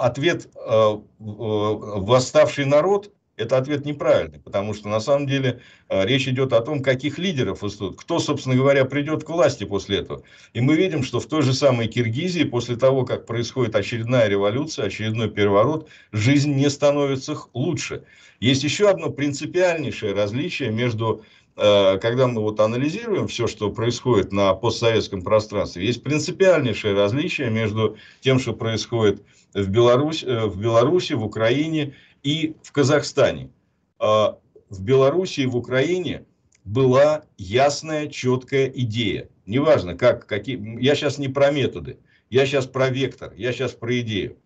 [0.00, 6.52] ответ э, «восставший народ»– это ответ неправильный, потому что на самом деле э, речь идет
[6.52, 10.22] о том, каких лидеров восстают, кто, собственно говоря, придет к власти после этого.
[10.52, 14.86] И мы видим, что в той же самой Киргизии, после того, как происходит очередная революция,
[14.86, 18.02] очередной переворот, жизнь не становится лучше.
[18.40, 21.24] Есть еще одно принципиальнейшее различие между э,
[21.58, 28.38] когда мы вот анализируем все, что происходит на постсоветском пространстве, есть принципиальнейшее различие между тем,
[28.38, 29.22] что происходит
[29.54, 33.50] в, Беларусь, э, в Беларуси, в Украине и в Казахстане.
[33.98, 34.38] А,
[34.70, 36.24] в Беларуси и в Украине
[36.64, 39.28] была ясная, четкая идея.
[39.46, 40.82] Неважно, как, какие...
[40.82, 41.98] Я сейчас не про методы,
[42.30, 44.36] я сейчас про вектор, я сейчас про идею.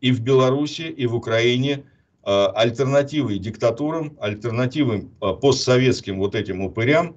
[0.00, 1.84] И в Беларуси, и в Украине
[2.26, 7.16] альтернативой диктатурам, альтернативой а, постсоветским вот этим упырям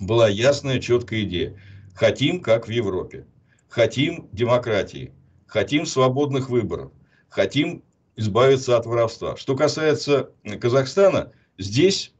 [0.00, 1.56] была ясная, четкая идея.
[1.94, 3.26] Хотим, как в Европе.
[3.68, 5.12] Хотим демократии
[5.52, 6.92] хотим свободных выборов,
[7.28, 7.84] хотим
[8.16, 9.36] избавиться от воровства.
[9.36, 12.14] Что касается Казахстана, здесь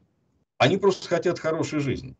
[0.59, 2.15] они просто хотят хорошей жизни.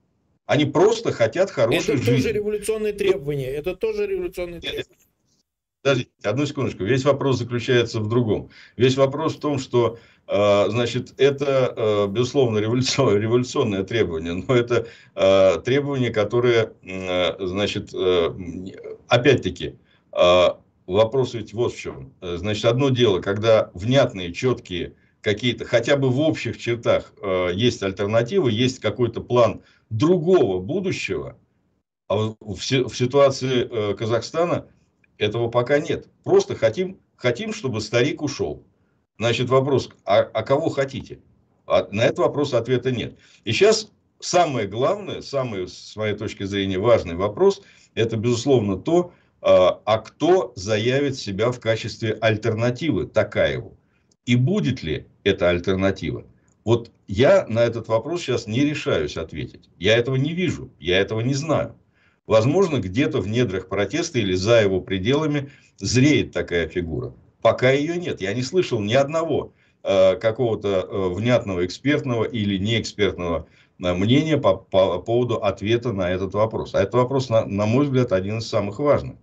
[0.46, 2.04] Они просто хотят хорошей это жизни.
[2.04, 3.50] Это тоже революционные требования.
[3.52, 4.86] Это тоже революционные требования.
[5.84, 6.84] Подождите, одну секундочку.
[6.84, 8.50] Весь вопрос заключается в другом.
[8.78, 12.58] Весь вопрос в том, что э, значит, это, э, безусловно,
[13.20, 16.74] революционное, требование, но это э, требование, которое,
[17.40, 17.94] значит,
[19.08, 19.76] опять-таки,
[20.86, 22.14] Вопрос ведь вот в чем.
[22.22, 27.82] Э, значит, одно дело, когда внятные, четкие какие-то, хотя бы в общих чертах э, есть
[27.82, 31.38] альтернативы, есть какой-то план другого будущего,
[32.10, 34.68] а в, в ситуации э, Казахстана
[35.18, 36.08] этого пока нет.
[36.24, 38.64] Просто хотим, хотим, чтобы старик ушел.
[39.18, 41.20] Значит, вопрос, а, а кого хотите?
[41.66, 43.18] А на этот вопрос ответа нет.
[43.44, 47.62] И сейчас самое главное, самый, с моей точки зрения, важный вопрос,
[47.96, 53.78] это, безусловно, то, а, а кто заявит себя в качестве альтернативы Такаеву?
[54.26, 56.26] И будет ли эта альтернатива?
[56.64, 59.70] Вот я на этот вопрос сейчас не решаюсь ответить.
[59.78, 61.76] Я этого не вижу, я этого не знаю.
[62.26, 67.14] Возможно, где-то в недрах протеста или за его пределами зреет такая фигура.
[67.42, 68.22] Пока ее нет.
[68.22, 73.48] Я не слышал ни одного какого-то внятного экспертного или неэкспертного
[73.78, 76.74] мнения по, по поводу ответа на этот вопрос.
[76.74, 79.16] А этот вопрос, на, на мой взгляд, один из самых важных.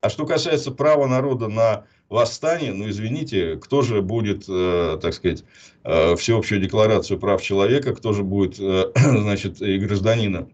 [0.00, 5.44] А что касается права народа на восстание, ну извините, кто же будет, э, так сказать,
[5.84, 10.48] э, всеобщую декларацию прав человека, кто же будет, э, значит, и гражданина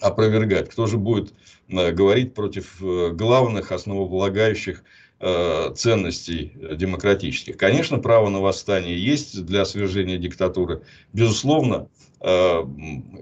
[0.00, 1.32] опровергать, кто же будет
[1.68, 4.84] э, говорить против э, главных основополагающих
[5.20, 7.56] э, ценностей демократических.
[7.56, 10.82] Конечно, право на восстание есть для свержения диктатуры.
[11.12, 11.88] Безусловно,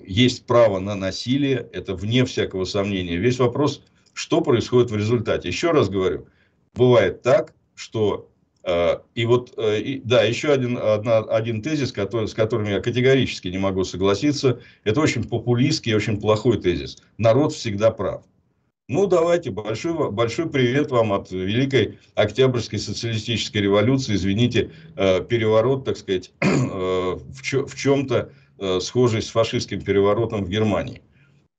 [0.06, 3.16] есть право на насилие, это вне всякого сомнения.
[3.16, 3.82] Весь вопрос,
[4.14, 5.48] что происходит в результате.
[5.48, 6.28] Еще раз говорю,
[6.74, 8.30] бывает так, что
[9.14, 13.46] и вот, э, и, да, еще один, одна, один тезис, который, с которым я категорически
[13.46, 16.98] не могу согласиться, это очень популистский, очень плохой тезис.
[17.16, 18.24] Народ всегда прав.
[18.88, 24.16] Ну, давайте, большой, большой привет вам от Великой Октябрьской социалистической революции.
[24.16, 28.32] Извините, э, переворот, так сказать, в чем-то
[28.80, 31.02] схожий с фашистским переворотом в Германии.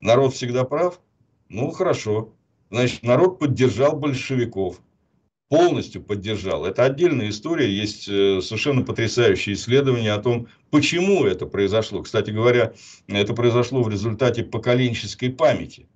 [0.00, 1.00] Народ всегда прав?
[1.48, 2.34] Ну, хорошо.
[2.70, 4.80] Значит, народ поддержал большевиков
[5.48, 6.66] полностью поддержал.
[6.66, 12.02] Это отдельная история, есть э, совершенно потрясающие исследования о том, почему это произошло.
[12.02, 12.74] Кстати говоря,
[13.06, 15.88] это произошло в результате поколенческой памяти.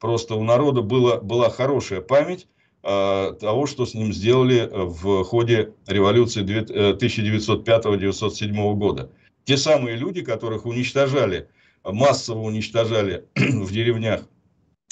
[0.00, 2.48] Просто у народа было, была хорошая память
[2.82, 9.12] э, того, что с ним сделали в ходе революции 1905-1907 э, года.
[9.44, 11.48] Те самые люди, которых уничтожали,
[11.84, 14.35] массово уничтожали в деревнях Э,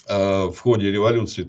[0.07, 1.45] в ходе революции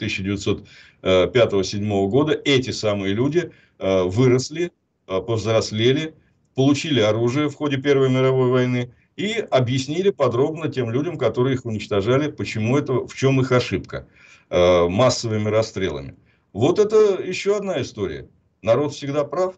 [1.03, 4.71] 1905-1907 года эти самые люди э, выросли,
[5.07, 6.15] э, повзрослели,
[6.53, 12.31] получили оружие в ходе Первой мировой войны и объяснили подробно тем людям, которые их уничтожали,
[12.31, 14.07] почему это, в чем их ошибка
[14.49, 16.15] массовыми расстрелами.
[16.53, 18.29] Вот это еще одна история.
[18.61, 19.55] Народ всегда прав?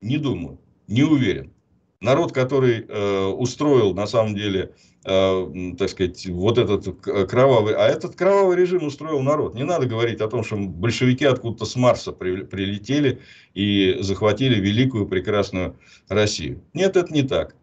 [0.00, 1.52] Не думаю, не уверен.
[2.00, 2.86] Народ, который
[3.34, 9.20] устроил на самом деле Э, так сказать, вот этот кровавый, а этот кровавый режим устроил
[9.20, 9.54] народ.
[9.54, 13.20] Не надо говорить о том, что большевики откуда-то с Марса при, прилетели
[13.54, 15.78] и захватили великую прекрасную
[16.08, 16.62] Россию.
[16.74, 17.56] Нет, это не так.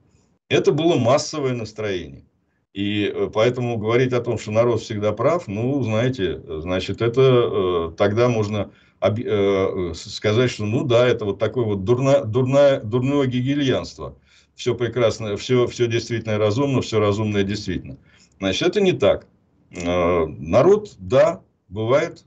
[0.50, 2.26] Это было массовое настроение.
[2.74, 7.92] И э, поэтому говорить о том, что народ всегда прав, ну, знаете, значит, это э,
[7.98, 14.18] тогда можно э, сказать, что ну да, это вот такое вот дурна, дурное, дурное гигельянство
[14.58, 17.96] все прекрасно, все, все действительно разумно, все разумное действительно.
[18.40, 19.28] Значит, это не так.
[19.72, 22.26] Э, народ, да, бывает,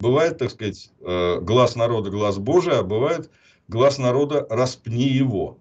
[0.00, 3.30] бывает, так сказать, э, глаз народа, глаз Божий, а бывает
[3.68, 5.58] глаз народа, распни его.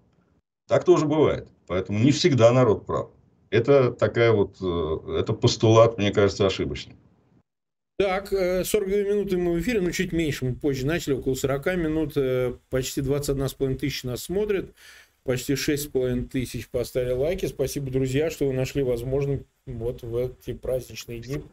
[0.67, 1.47] Так тоже бывает.
[1.67, 3.11] Поэтому не всегда народ прав.
[3.51, 6.95] Это такая вот, э, это постулат, мне кажется, ошибочный.
[7.97, 12.17] Так, 42 минуты мы в эфире, но чуть меньше, мы позже начали, около 40 минут,
[12.69, 14.73] почти 21,5 тысяч нас смотрят
[15.26, 17.47] почти 6,5 тысяч поставили лайки.
[17.47, 21.43] Спасибо, друзья, что вы нашли возможность вот в эти праздничные дни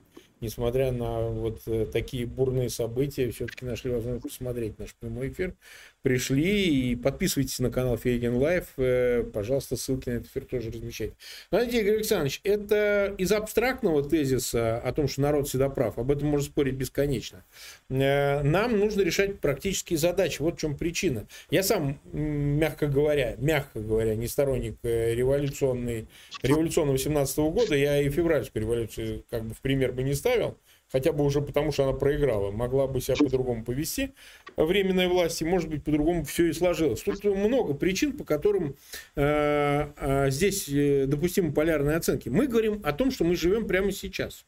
[0.42, 5.54] несмотря на вот э, такие бурные события, все-таки нашли возможность посмотреть наш прямой эфир.
[6.02, 8.66] Пришли и подписывайтесь на канал Фейгин Live.
[8.76, 11.14] Э, пожалуйста, ссылки на этот эфир тоже размещайте.
[11.50, 15.98] Знаете, Игорь Александрович, это из абстрактного тезиса о том, что народ всегда прав.
[15.98, 17.44] Об этом можно спорить бесконечно.
[17.88, 20.42] Э, нам нужно решать практические задачи.
[20.42, 21.28] Вот в чем причина.
[21.50, 26.08] Я сам, мягко говоря, мягко говоря, не сторонник революционной,
[26.42, 27.76] революционного 17 года.
[27.76, 30.58] Я и февральскую революцию как бы в пример бы не ставил,
[30.92, 34.12] хотя бы уже потому, что она проиграла, могла бы себя по-другому повести
[34.56, 37.02] временная власть, и, может быть, по-другому все и сложилось.
[37.02, 38.76] Тут много причин, по которым
[39.16, 42.28] э, э, здесь э, допустимы полярные оценки.
[42.28, 44.44] Мы говорим о том, что мы живем прямо сейчас.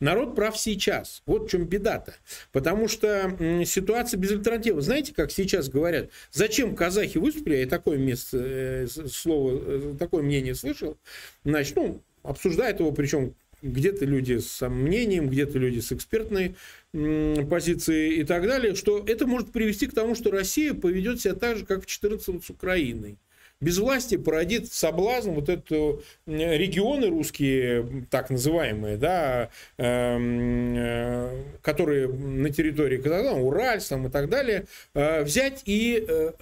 [0.00, 1.22] Народ прав сейчас.
[1.26, 2.14] Вот в чем беда-то.
[2.50, 4.80] Потому что ситуация без альтернативы.
[4.80, 10.56] Знаете, как сейчас говорят, зачем казахи выступили, я такое место, э, слово, э, такое мнение
[10.56, 10.98] слышал,
[11.44, 16.56] значит, ну, обсуждает его, причем где-то люди с сомнением, где-то люди с экспертной
[16.92, 21.56] позицией и так далее, что это может привести к тому, что Россия поведет себя так
[21.56, 23.18] же, как в 2014 с Украиной.
[23.62, 32.50] Без власти породит соблазн вот это регионы русские, так называемые, да, эм, э, которые на
[32.50, 36.32] территории Казахстана, Уральск там, и так далее, э, взять и э,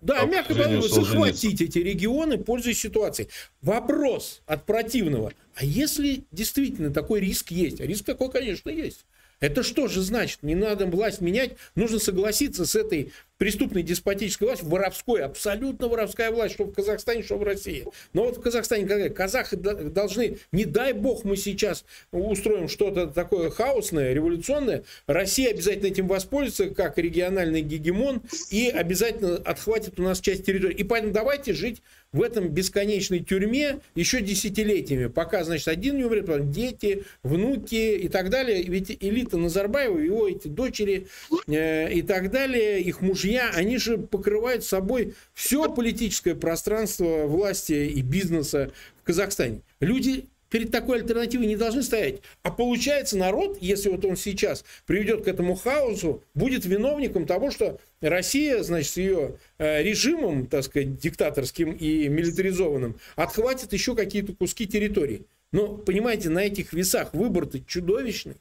[0.00, 3.28] да, мягко говоря, захватить эти регионы, пользуясь ситуацией.
[3.60, 5.34] Вопрос от противного.
[5.54, 7.82] А если действительно такой риск есть?
[7.82, 9.04] А риск такой, конечно, есть.
[9.40, 10.42] Это что же значит?
[10.42, 16.52] Не надо власть менять, нужно согласиться с этой преступной деспотической власти, воровской, абсолютно воровская власть,
[16.52, 17.86] что в Казахстане, что в России.
[18.12, 23.48] Но вот в Казахстане, когда казахи должны, не дай бог мы сейчас устроим что-то такое
[23.48, 28.20] хаосное, революционное, Россия обязательно этим воспользуется, как региональный гегемон,
[28.50, 30.74] и обязательно отхватит у нас часть территории.
[30.74, 31.80] И поэтому давайте жить
[32.12, 38.08] в этом бесконечной тюрьме еще десятилетиями, пока, значит, один не умрет, потом дети, внуки и
[38.08, 38.62] так далее.
[38.62, 41.06] Ведь элита Назарбаева, его эти дочери
[41.46, 48.02] э, и так далее, их мужья, они же покрывают собой все политическое пространство власти и
[48.02, 49.62] бизнеса в Казахстане.
[49.78, 52.20] Люди перед такой альтернативой не должны стоять.
[52.42, 57.80] А получается, народ, если вот он сейчас приведет к этому хаосу, будет виновником того, что
[58.00, 64.66] Россия, значит, с ее э, режимом, так сказать, диктаторским и милитаризованным, отхватит еще какие-то куски
[64.66, 65.26] территории.
[65.52, 68.36] Но, понимаете, на этих весах выбор-то чудовищный.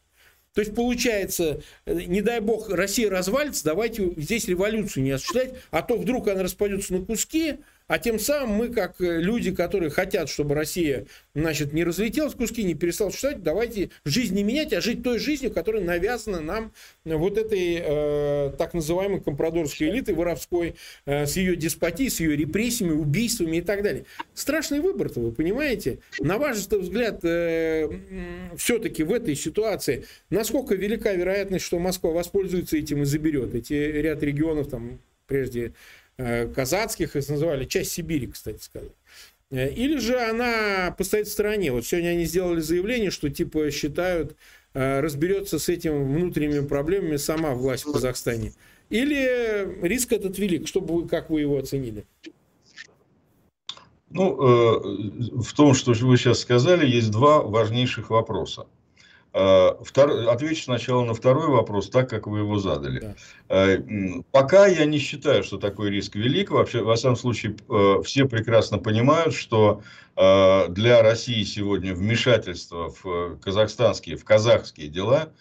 [0.54, 5.82] То есть, получается, э, не дай бог, Россия развалится, давайте здесь революцию не осуществлять, а
[5.82, 7.58] то вдруг она распадется на куски,
[7.90, 12.38] а тем самым мы, как э, люди, которые хотят, чтобы Россия значит, не разлетелась в
[12.38, 16.72] куски, не перестала существовать, давайте жизнь не менять, а жить той жизнью, которая навязана нам
[17.04, 20.76] вот этой э, так называемой компрадорской элитой воровской,
[21.08, 24.06] э, с ее деспотией, с ее репрессиями, убийствами и так далее.
[24.36, 25.98] Страшный выбор-то, вы понимаете?
[26.20, 27.90] На ваш взгляд, э,
[28.56, 34.22] все-таки в этой ситуации, насколько велика вероятность, что Москва воспользуется этим и заберет эти ряд
[34.22, 35.74] регионов, там, прежде Э,
[36.54, 38.92] казацких, их называли, часть Сибири, кстати сказать.
[39.52, 41.72] Э, или же она постоит в стороне.
[41.72, 44.36] Вот сегодня они сделали заявление, что типа считают,
[44.74, 48.54] э, разберется с этими внутренними проблемами сама власть в Казахстане.
[48.90, 50.68] Или риск этот велик?
[50.68, 52.06] Что бы вы, как вы его оценили?
[54.12, 54.36] Ну,
[55.40, 58.66] в том, что вы сейчас сказали, есть два важнейших вопроса.
[59.34, 60.30] Э, втор...
[60.30, 63.00] Отвечу сначала на второй вопрос, так как вы его задали.
[63.00, 63.16] Да.
[63.50, 63.80] Э,
[64.32, 66.52] пока я не считаю, что такой риск велик.
[66.52, 69.82] Вообще, во всяком случае, э, все прекрасно понимают, что
[70.16, 75.32] для России сегодня вмешательство в казахстанские, в казахские дела,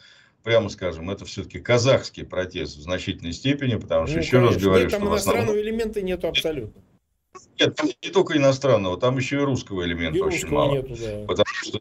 [0.45, 4.63] прямо скажем, это все-таки казахский протест в значительной степени, потому что, ну, еще конечно, раз
[4.63, 5.67] говорю, нет, там что иностранного основном...
[5.67, 6.81] элемента нет абсолютно.
[7.59, 10.75] Нет, не только иностранного, там еще и русского элемента и очень русского мало.
[10.77, 11.25] Нету, да.
[11.27, 11.81] Потому что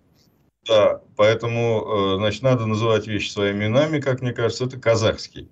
[0.67, 5.49] да, поэтому, э, значит, надо называть вещи своими именами, как мне кажется, это казахский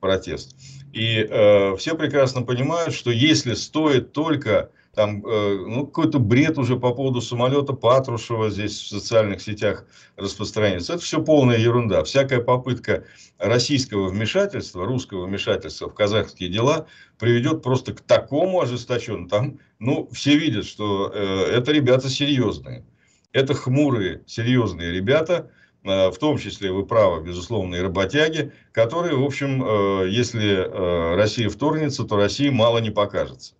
[0.00, 0.56] протест.
[0.92, 6.76] И э, все прекрасно понимают, что если стоит только там э, ну, какой-то бред уже
[6.76, 9.84] по поводу самолета Патрушева здесь в социальных сетях
[10.16, 10.94] распространяется.
[10.94, 12.02] Это все полная ерунда.
[12.02, 13.04] Всякая попытка
[13.38, 19.28] российского вмешательства, русского вмешательства в казахские дела приведет просто к такому ожесточенному.
[19.28, 22.84] Там, ну, все видят, что э, это ребята серьезные.
[23.32, 25.50] Это хмурые, серьезные ребята,
[25.84, 31.14] э, в том числе, вы правы, безусловно, и работяги, которые, в общем, э, если э,
[31.14, 33.54] Россия вторгнется, то России мало не покажется.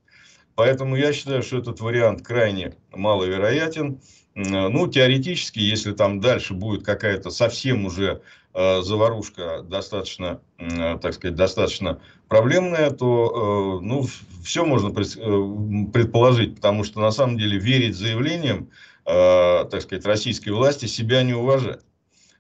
[0.55, 4.01] Поэтому я считаю, что этот вариант крайне маловероятен.
[4.35, 8.23] Ну, теоретически, если там дальше будет какая-то совсем уже
[8.55, 14.07] заварушка достаточно, так сказать, достаточно проблемная, то, ну,
[14.45, 18.69] все можно предположить, потому что на самом деле верить заявлениям
[19.09, 21.81] так сказать, российской власти себя не уважать.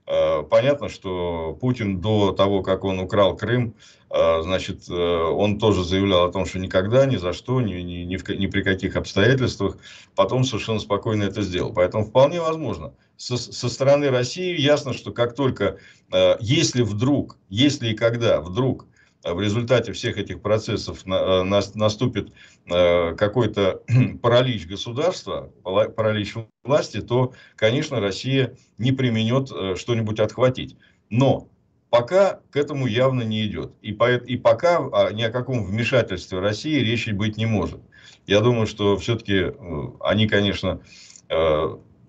[0.06, 3.74] Э, понятно, что Путин до того, как он украл Крым,
[4.10, 8.16] э, значит, он тоже заявлял о том, что никогда, ни за что, ни, ни, ни,
[8.16, 9.78] в, ни при каких обстоятельствах,
[10.14, 11.72] потом совершенно спокойно это сделал.
[11.72, 12.92] Поэтому вполне возможно.
[13.16, 15.78] Со, со стороны России ясно, что как только,
[16.40, 18.88] если вдруг, если и когда вдруг Э,
[19.24, 22.32] в результате всех этих процессов э, наступит
[22.66, 23.82] э, какой-то
[24.22, 29.48] паралич государства, паралич власти, то, конечно, Россия не применет
[29.78, 30.76] что-нибудь отхватить.
[31.10, 31.48] Но
[31.90, 33.72] пока к этому явно не идет.
[33.82, 34.78] И, по, и пока
[35.12, 37.80] ни о каком вмешательстве России речи быть не может.
[38.26, 39.52] Я думаю, что все-таки
[40.00, 40.82] они, конечно,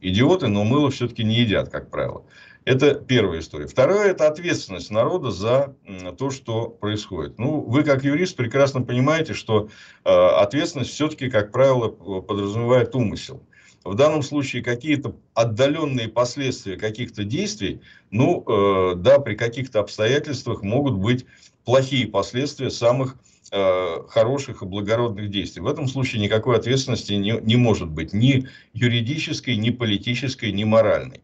[0.01, 2.25] идиоты, но мыло все-таки не едят, как правило.
[2.69, 3.65] Это первая история.
[3.65, 5.75] Второе– это ответственность народа за
[6.19, 7.39] то, что происходит.
[7.39, 9.69] Ну, вы как юрист прекрасно понимаете, что
[10.05, 13.41] э, ответственность все-таки, как правило, подразумевает умысел.
[13.83, 20.93] В данном случае какие-то отдаленные последствия каких-то действий, ну, э, да, при каких-то обстоятельствах могут
[20.93, 21.25] быть
[21.65, 23.15] плохие последствия самых
[23.51, 25.63] э, хороших и благородных действий.
[25.63, 31.23] В этом случае никакой ответственности не, не может быть ни юридической, ни политической, ни моральной.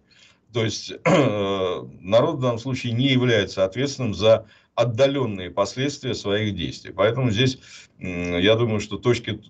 [0.56, 6.94] То есть народ в данном случае не является ответственным за отдаленные последствия своих действий.
[6.96, 7.60] Поэтому здесь,
[8.00, 9.42] я думаю, что точки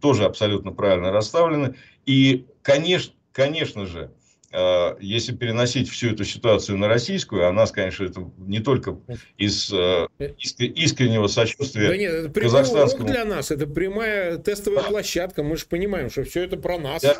[0.00, 1.74] тоже абсолютно правильно расставлены.
[2.06, 4.12] И, конечно, конечно же,
[4.50, 8.98] э, если переносить всю эту ситуацию на российскую, а нас, конечно, это не только
[9.36, 13.06] из э, искреннего сочувствия да нет, это казахстанскому...
[13.06, 17.02] для нас, это прямая тестовая площадка, мы же понимаем, что все это про нас.
[17.02, 17.16] Я,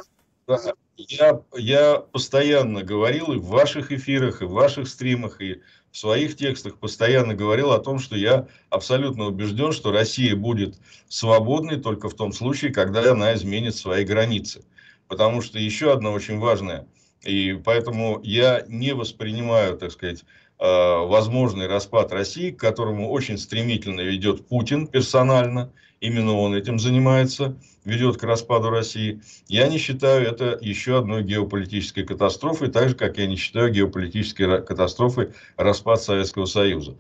[0.96, 6.36] я, я постоянно говорил и в ваших эфирах, и в ваших стримах, и в своих
[6.36, 10.76] текстах постоянно говорил о том, что я абсолютно убежден, что Россия будет
[11.08, 14.64] свободной только в том случае, когда она изменит свои границы.
[15.08, 16.86] Потому что еще одно очень важное,
[17.22, 20.24] и поэтому я не воспринимаю, так сказать,
[20.58, 27.56] э, возможный распад России, к которому очень стремительно ведет Путин персонально, именно он этим занимается,
[27.84, 29.20] ведет к распаду России.
[29.48, 34.62] Я не считаю это еще одной геополитической катастрофой, так же, как я не считаю геополитической
[34.62, 36.96] катастрофой распад Советского Союза.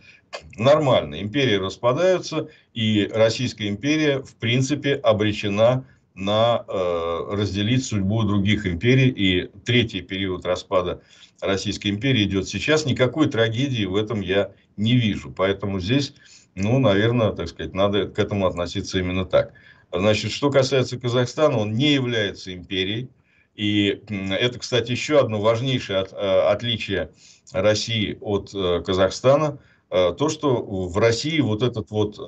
[0.56, 5.84] Нормально, империи распадаются, и Российская империя, в принципе, обречена
[6.14, 9.10] на э, разделить судьбу других империй.
[9.10, 11.02] И третий период распада
[11.40, 12.86] Российской империи идет сейчас.
[12.86, 15.30] Никакой трагедии в этом я не вижу.
[15.30, 16.14] Поэтому здесь
[16.56, 19.52] ну, наверное, так сказать, надо к этому относиться именно так.
[19.92, 23.10] Значит, что касается Казахстана, он не является империей.
[23.54, 27.10] И это, кстати, еще одно важнейшее от, э, отличие
[27.52, 29.58] России от э, Казахстана.
[29.90, 32.18] Э, то, что в России вот, этот вот,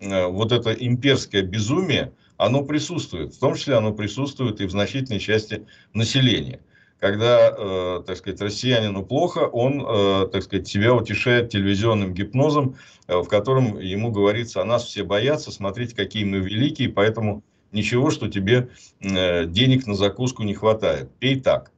[0.00, 3.34] вот это имперское безумие, оно присутствует.
[3.34, 6.60] В том числе оно присутствует и в значительной части населения
[7.02, 12.76] когда, э, так сказать, россиянину плохо, он, э, так сказать, себя утешает телевизионным гипнозом,
[13.08, 17.42] э, в котором ему говорится, о нас все боятся, смотрите, какие мы великие, поэтому
[17.72, 18.68] ничего, что тебе
[19.00, 21.10] э, денег на закуску не хватает.
[21.18, 21.72] Пей так.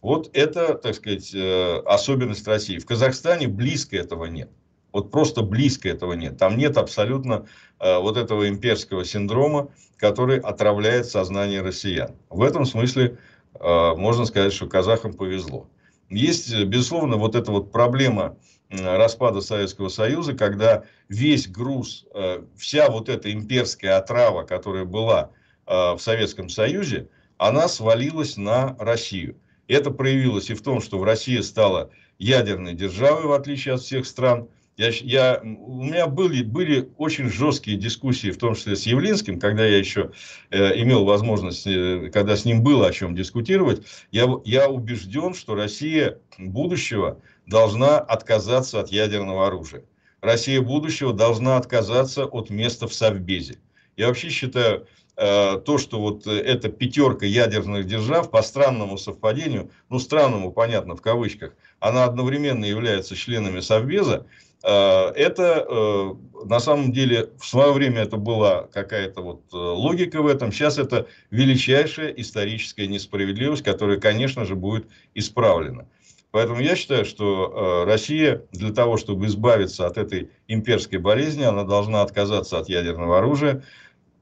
[0.00, 2.78] Вот это, так сказать, э, особенность России.
[2.78, 4.48] В Казахстане близко этого нет.
[4.92, 6.38] Вот просто близко этого нет.
[6.38, 7.44] Там нет абсолютно
[7.80, 9.68] э, вот этого имперского синдрома,
[9.98, 12.12] который отравляет сознание россиян.
[12.30, 15.68] В этом смысле а, можно сказать, что казахам повезло.
[16.08, 18.36] Есть, безусловно, вот эта вот проблема
[18.70, 25.30] распада Советского Союза, когда весь груз, э, вся вот эта имперская отрава, которая была
[25.66, 29.36] э, в Советском Союзе, она свалилась на Россию.
[29.66, 34.06] Это проявилось и в том, что в России стала ядерной державой, в отличие от всех
[34.06, 34.48] стран–
[34.80, 39.66] я, я, у меня были, были очень жесткие дискуссии, в том числе с Явлинским, когда
[39.66, 40.12] я еще
[40.50, 43.82] э, имел возможность, э, когда с ним было о чем дискутировать.
[44.10, 49.84] Я, я убежден, что Россия будущего должна отказаться от ядерного оружия.
[50.22, 53.58] Россия будущего должна отказаться от места в Совбезе.
[53.98, 54.86] Я вообще считаю,
[55.18, 61.02] э, то, что вот эта пятерка ядерных держав по странному совпадению, ну странному, понятно, в
[61.02, 64.26] кавычках, она одновременно является членами Совбеза, Э,
[64.62, 70.26] это э, на самом деле в свое время это была какая-то вот э, логика в
[70.26, 70.52] этом.
[70.52, 75.86] Сейчас это величайшая историческая несправедливость, которая, конечно же, будет исправлена.
[76.30, 82.02] Поэтому я считаю, что Россия для того, чтобы избавиться от этой имперской болезни, она должна
[82.02, 83.64] отказаться от ядерного оружия.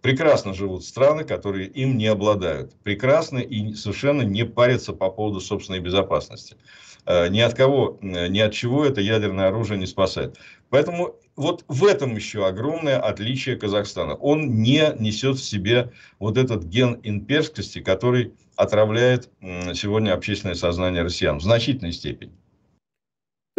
[0.01, 2.73] Прекрасно живут страны, которые им не обладают.
[2.83, 6.57] Прекрасно и совершенно не парятся по поводу собственной безопасности.
[7.09, 10.37] Э, ни от кого, э, ни от чего это ядерное оружие не спасает.
[10.69, 14.15] Поэтому вот в этом еще огромное отличие Казахстана.
[14.15, 19.31] Он не несет в себе вот этот ген имперскости, который отравляет
[19.73, 22.33] сегодня общественное сознание россиян в значительной степени.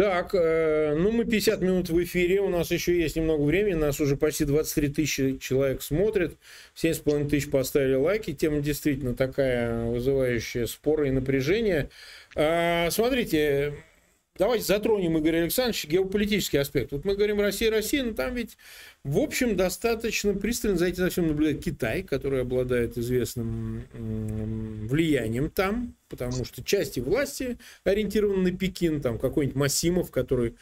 [0.00, 4.00] Так, э, ну мы 50 минут в эфире, у нас еще есть немного времени, нас
[4.00, 6.38] уже почти 23 тысячи человек смотрит,
[6.74, 11.90] 7,5 тысяч поставили лайки, тема действительно такая, вызывающая споры и напряжение.
[12.34, 13.74] А, смотрите,
[14.38, 16.92] давайте затронем, Игорь Александрович, геополитический аспект.
[16.92, 18.56] Вот мы говорим Россия, Россия, но там ведь,
[19.02, 23.84] в общем, достаточно пристально за этим всем наблюдает Китай, который обладает известным
[24.88, 30.56] влиянием там, потому что части власти ориентированы на Пекин, там какой-нибудь Масимов, который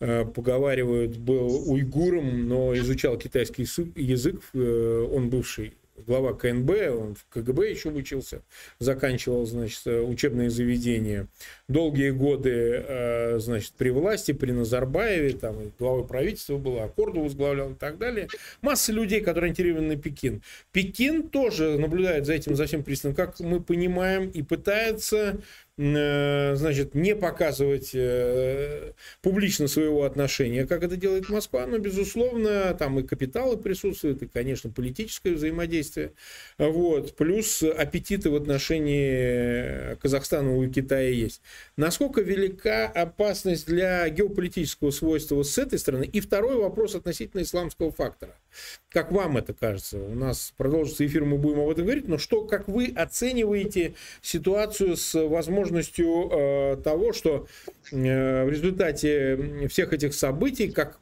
[0.00, 3.66] э, поговаривают, был уйгуром, но изучал китайский
[3.96, 8.42] язык, э, он бывший глава КНБ, он в КГБ еще учился,
[8.78, 11.28] заканчивал, значит, учебное заведение.
[11.68, 17.74] Долгие годы, э, значит, при власти, при Назарбаеве, там, главой правительства было, Аккорду возглавлял и
[17.74, 18.28] так далее.
[18.60, 20.42] Масса людей, которые ориентированы на Пекин.
[20.72, 25.40] Пекин тоже наблюдает за этим, за всем пристально, как мы понимаем, и пытается
[25.76, 33.02] значит, не показывать э, публично своего отношения, как это делает Москва, но, безусловно, там и
[33.02, 36.12] капиталы присутствуют, и, конечно, политическое взаимодействие.
[36.58, 37.16] Вот.
[37.16, 41.42] Плюс аппетиты в отношении Казахстана и Китая есть.
[41.76, 46.04] Насколько велика опасность для геополитического свойства с этой стороны?
[46.04, 48.36] И второй вопрос относительно исламского фактора–
[48.90, 49.98] Как вам это кажется?
[49.98, 54.96] У нас продолжится эфир, мы будем об этом говорить, но что, как вы оцениваете ситуацию
[54.96, 57.46] с возможностью э, того, что
[57.92, 60.98] э, в результате всех этих событий, как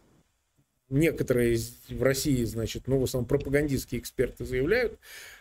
[0.92, 1.58] некоторые
[1.88, 4.98] в России, значит, ну, в основном пропагандистские эксперты заявляют,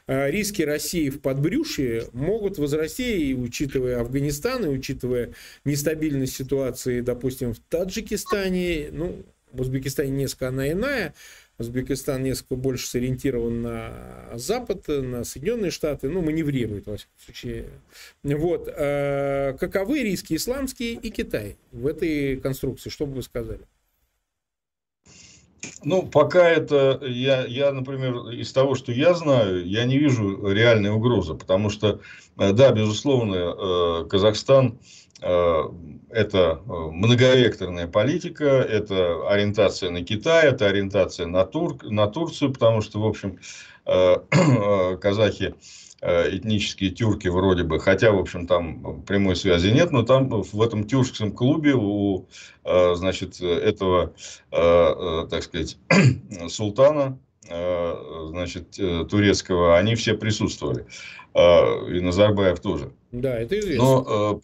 [0.08, 5.34] э, риски России в подбрюшье могут возрасти, и учитывая Афганистан, и учитывая
[5.66, 11.14] нестабильность ситуации, допустим, в Таджикистане, ну, в Узбекистане несколько она иная,
[11.58, 17.70] Узбекистан несколько больше сориентирован на Запад, на Соединенные Штаты, ну, маневрирует, во всяком случае.
[18.24, 18.68] Вот.
[18.68, 22.90] Э, каковы риски исламские и Китай в этой конструкции?
[22.90, 23.62] Что бы вы сказали?
[25.84, 30.92] Ну, пока это, я, я, например, из того, что я знаю, я не вижу реальной
[30.92, 32.02] угрозы, потому что,
[32.38, 34.80] э, да, безусловно, э, Казахстан
[35.22, 43.00] это многовекторная политика, это ориентация на Китай, это ориентация на, Тур, на Турцию, потому что,
[43.00, 43.38] в общем,
[45.00, 45.54] казахи
[46.04, 50.60] Э, этнические тюрки вроде бы, хотя, в общем, там прямой связи нет, но там в
[50.60, 52.26] этом тюркском клубе у,
[52.64, 54.12] э, значит, этого,
[54.52, 55.78] э, так сказать,
[56.50, 58.78] султана, значит,
[59.10, 60.86] турецкого, они все присутствовали.
[61.36, 62.94] И Назарбаев тоже.
[63.12, 63.84] Да, это известно.
[63.84, 64.42] Но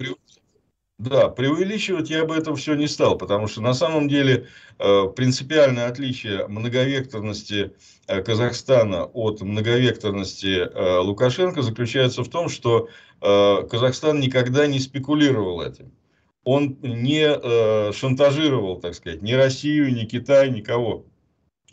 [0.99, 4.47] да, преувеличивать я бы это все не стал, потому что на самом деле
[4.79, 7.73] э, принципиальное отличие многовекторности
[8.07, 12.89] э, Казахстана от многовекторности э, Лукашенко заключается в том, что
[13.19, 15.91] Казахстан никогда не спекулировал этим.
[16.43, 21.07] Он не шантажировал, так сказать, ни Россию, ни Китай, никого.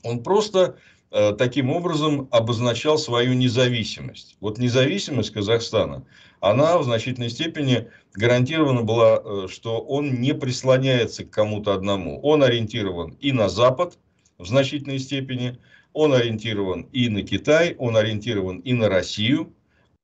[0.03, 0.79] Он просто
[1.11, 4.39] таким образом обозначал свою независимость.
[4.41, 6.07] Вот независимость Казахстана,
[6.45, 12.21] она в значительной степени гарантирована была, э, что он не прислоняется к кому-то одному.
[12.21, 13.99] Он ориентирован и на Запад
[14.37, 15.59] в значительной степени,
[15.95, 19.55] он ориентирован и на Китай, он ориентирован и на Россию,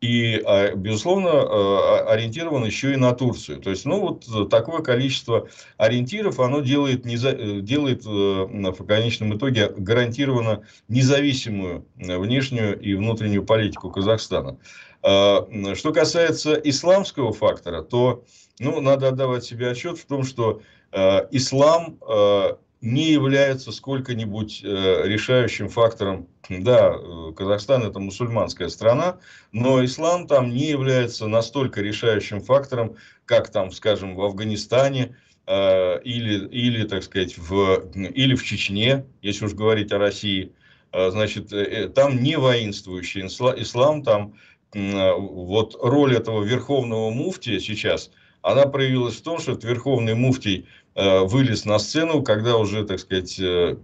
[0.01, 3.61] и, а, безусловно, э, ориентирован еще и на Турцию.
[3.61, 10.63] То есть, ну, вот такое количество ориентиров, оно делает, э, делает в конечном итоге гарантированно
[10.89, 14.57] независимую внешнюю и внутреннюю политику Казахстана.
[15.03, 18.25] А, что касается исламского фактора, то
[18.59, 20.61] ну, надо отдавать себе отчет в том, что
[20.93, 26.29] э, ислам э, не является сколько-нибудь э, решающим фактором.
[26.51, 29.19] Да, э, Казахстан это мусульманская страна,
[29.53, 35.17] но ислам там не является настолько решающим фактором, как там, скажем, в Афганистане
[35.49, 40.53] или, или, так сказать, в, или в Чечне, если уж говорить о России.
[40.93, 44.35] Значит, э, там не воинствующий ислам, там
[44.73, 48.11] вот роль этого верховного муфтия сейчас,
[48.43, 52.99] она проявилась в том, что этот верховный муфтий э, вылез на сцену, когда уже, так
[53.01, 53.77] сказать, э,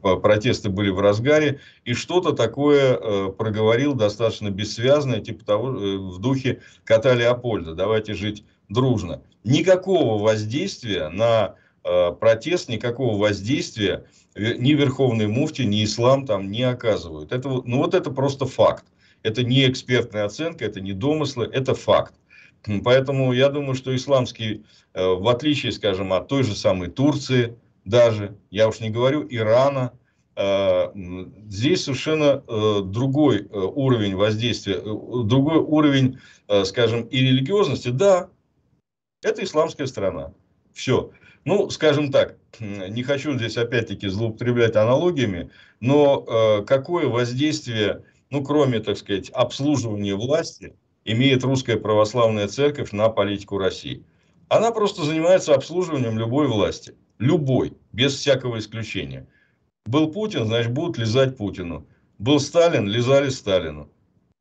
[0.00, 7.14] протесты были в разгаре, и что-то такое проговорил достаточно бессвязное, типа того, в духе кота
[7.14, 9.22] Леопольда, давайте жить дружно.
[9.44, 11.54] Никакого воздействия на
[12.18, 17.32] протест, никакого воздействия ни Верховный Муфтий, ни Ислам там не оказывают.
[17.32, 18.84] Это, ну вот это просто факт.
[19.24, 22.14] Это не экспертная оценка, это не домыслы, это факт.
[22.84, 28.36] Поэтому я думаю, что исламский, э, в отличие, скажем, от той же самой Турции, даже,
[28.50, 29.92] я уж не говорю, Ирана,
[30.36, 30.90] э,
[31.48, 36.18] здесь совершенно э, другой уровень воздействия, другой уровень,
[36.64, 37.88] скажем, и религиозности.
[37.88, 38.28] Да,
[39.22, 40.34] это исламская страна.
[40.74, 41.10] Все.
[41.46, 45.50] Ну, скажем так, не хочу здесь опять-таки злоупотреблять аналогиями,
[45.80, 48.04] но какое воздействие
[48.34, 50.74] ну, кроме, так сказать, обслуживания власти,
[51.04, 54.02] имеет русская православная церковь на политику России.
[54.48, 56.96] Она просто занимается обслуживанием любой власти.
[57.20, 59.28] Любой, без всякого исключения.
[59.86, 61.86] Был Путин, значит, будут лизать Путину.
[62.18, 63.88] Был Сталин, лизали Сталину.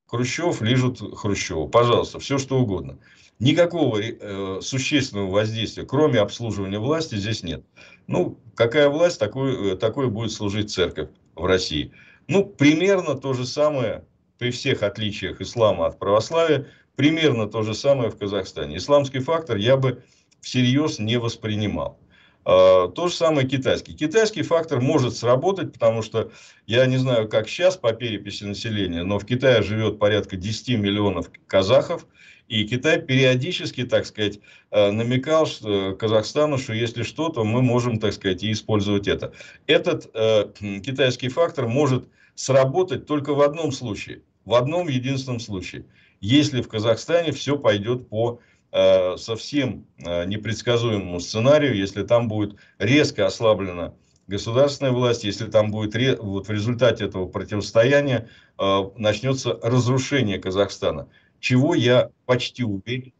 [0.07, 1.67] Хрущев лижут Хрущеву.
[1.67, 2.97] Пожалуйста, все что угодно.
[3.37, 7.63] Никакого э, существенного воздействия, кроме обслуживания власти, здесь нет.
[8.07, 11.91] Ну, какая власть, такой, э, такой будет служить церковь в России.
[12.27, 14.05] Ну, примерно то же самое,
[14.37, 18.77] при всех отличиях ислама от православия, примерно то же самое в Казахстане.
[18.77, 20.03] Исламский фактор я бы
[20.41, 21.99] всерьез не воспринимал.
[22.45, 23.93] А, то же самое китайский.
[23.93, 26.31] Китайский фактор может сработать, потому что
[26.67, 31.31] я не знаю, как сейчас по переписи населения, но в Китае живет порядка 10 миллионов
[31.47, 32.05] казахов.
[32.49, 34.39] И Китай периодически, так сказать,
[34.69, 39.33] э, намекал что, Казахстану, что если что, то мы можем, так сказать, и использовать это.
[39.65, 40.49] Этот э,
[40.83, 44.23] китайский фактор может сработать только в одном случае.
[44.43, 45.85] В одном единственном случае.
[46.19, 48.39] Если в Казахстане все пойдет по
[48.73, 53.93] э, совсем э, непредсказуемому сценарию, если там будет резко ослаблена
[54.27, 61.07] государственная власть, если там будет вот в результате этого противостояния э, начнется разрушение Казахстана,
[61.39, 63.13] чего я почти уверен.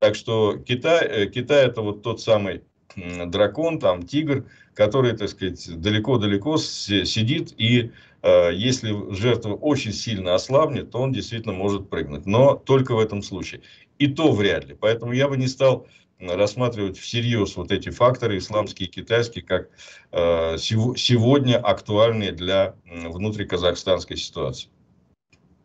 [0.00, 2.62] Так что Китай, Китай это вот тот самый
[2.96, 7.92] дракон, там тигр, который, так сказать, далеко-далеко сидит и
[8.22, 12.26] э, если жертва очень сильно ослабнет, то он действительно может прыгнуть.
[12.26, 13.62] Но только в этом случае.
[14.00, 14.74] И то вряд ли.
[14.74, 15.86] Поэтому я бы не стал
[16.18, 19.68] рассматривать всерьез вот эти факторы, исламские и китайские, как
[20.10, 24.70] э, сегодня актуальные для внутриказахстанской ситуации.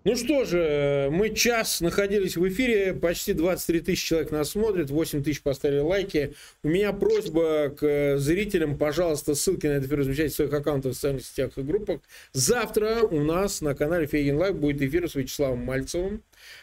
[0.04, 5.24] Ну что же, мы час находились в эфире, почти 23 тысячи человек нас смотрят, 8
[5.24, 6.36] тысяч поставили лайки.
[6.62, 10.96] У меня просьба к зрителям, пожалуйста, ссылки на этот эфир размещайте в своих аккаунтах в
[10.96, 12.02] социальных сетях и группах.
[12.34, 16.22] Завтра у нас на канале Фейгин Live будет эфир с Вячеславом Мальцевым.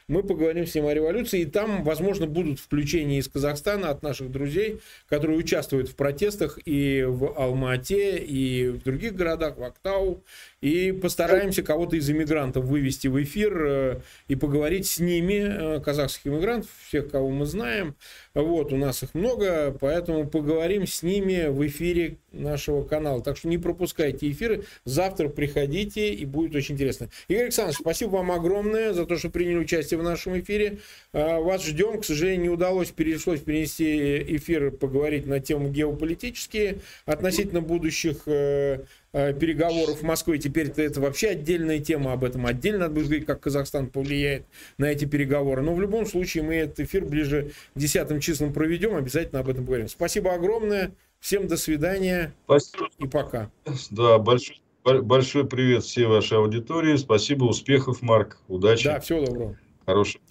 [0.08, 4.30] Мы поговорим с ним о революции, и там, возможно, будут включения из Казахстана от наших
[4.30, 10.24] друзей, которые участвуют в протестах и в Алмате, и в других городах, в Актау.
[10.60, 16.28] И постараемся кого-то из иммигрантов вывести в эфир э, и поговорить с ними, э, казахских
[16.28, 17.96] иммигрантов, всех, кого мы знаем.
[18.34, 23.22] Вот, у нас их много, поэтому поговорим с ними в эфире нашего канала.
[23.22, 24.64] Так что не пропускайте эфиры.
[24.84, 27.10] Завтра приходите, и будет очень интересно.
[27.28, 30.78] Игорь Александрович, спасибо вам огромное за то, что приняли участие в нашем эфире.
[31.12, 32.00] А, вас ждем.
[32.00, 40.00] К сожалению, не удалось, пришлось перенести эфир, поговорить на тему геополитические относительно будущих э, переговоров
[40.00, 40.38] в Москве.
[40.38, 44.46] Теперь это, это вообще отдельная тема, об этом отдельно надо будет говорить, как Казахстан повлияет
[44.78, 45.62] на эти переговоры.
[45.62, 49.64] Но в любом случае мы этот эфир ближе к 10 числам проведем, обязательно об этом
[49.64, 49.88] поговорим.
[49.88, 52.88] Спасибо огромное, всем до свидания Спасибо.
[52.98, 53.50] и пока.
[53.90, 58.84] Да, большой, большой привет всей вашей аудитории, спасибо, успехов, Марк, удачи.
[58.84, 59.58] Да, всего доброго.
[59.84, 60.22] Хорошего.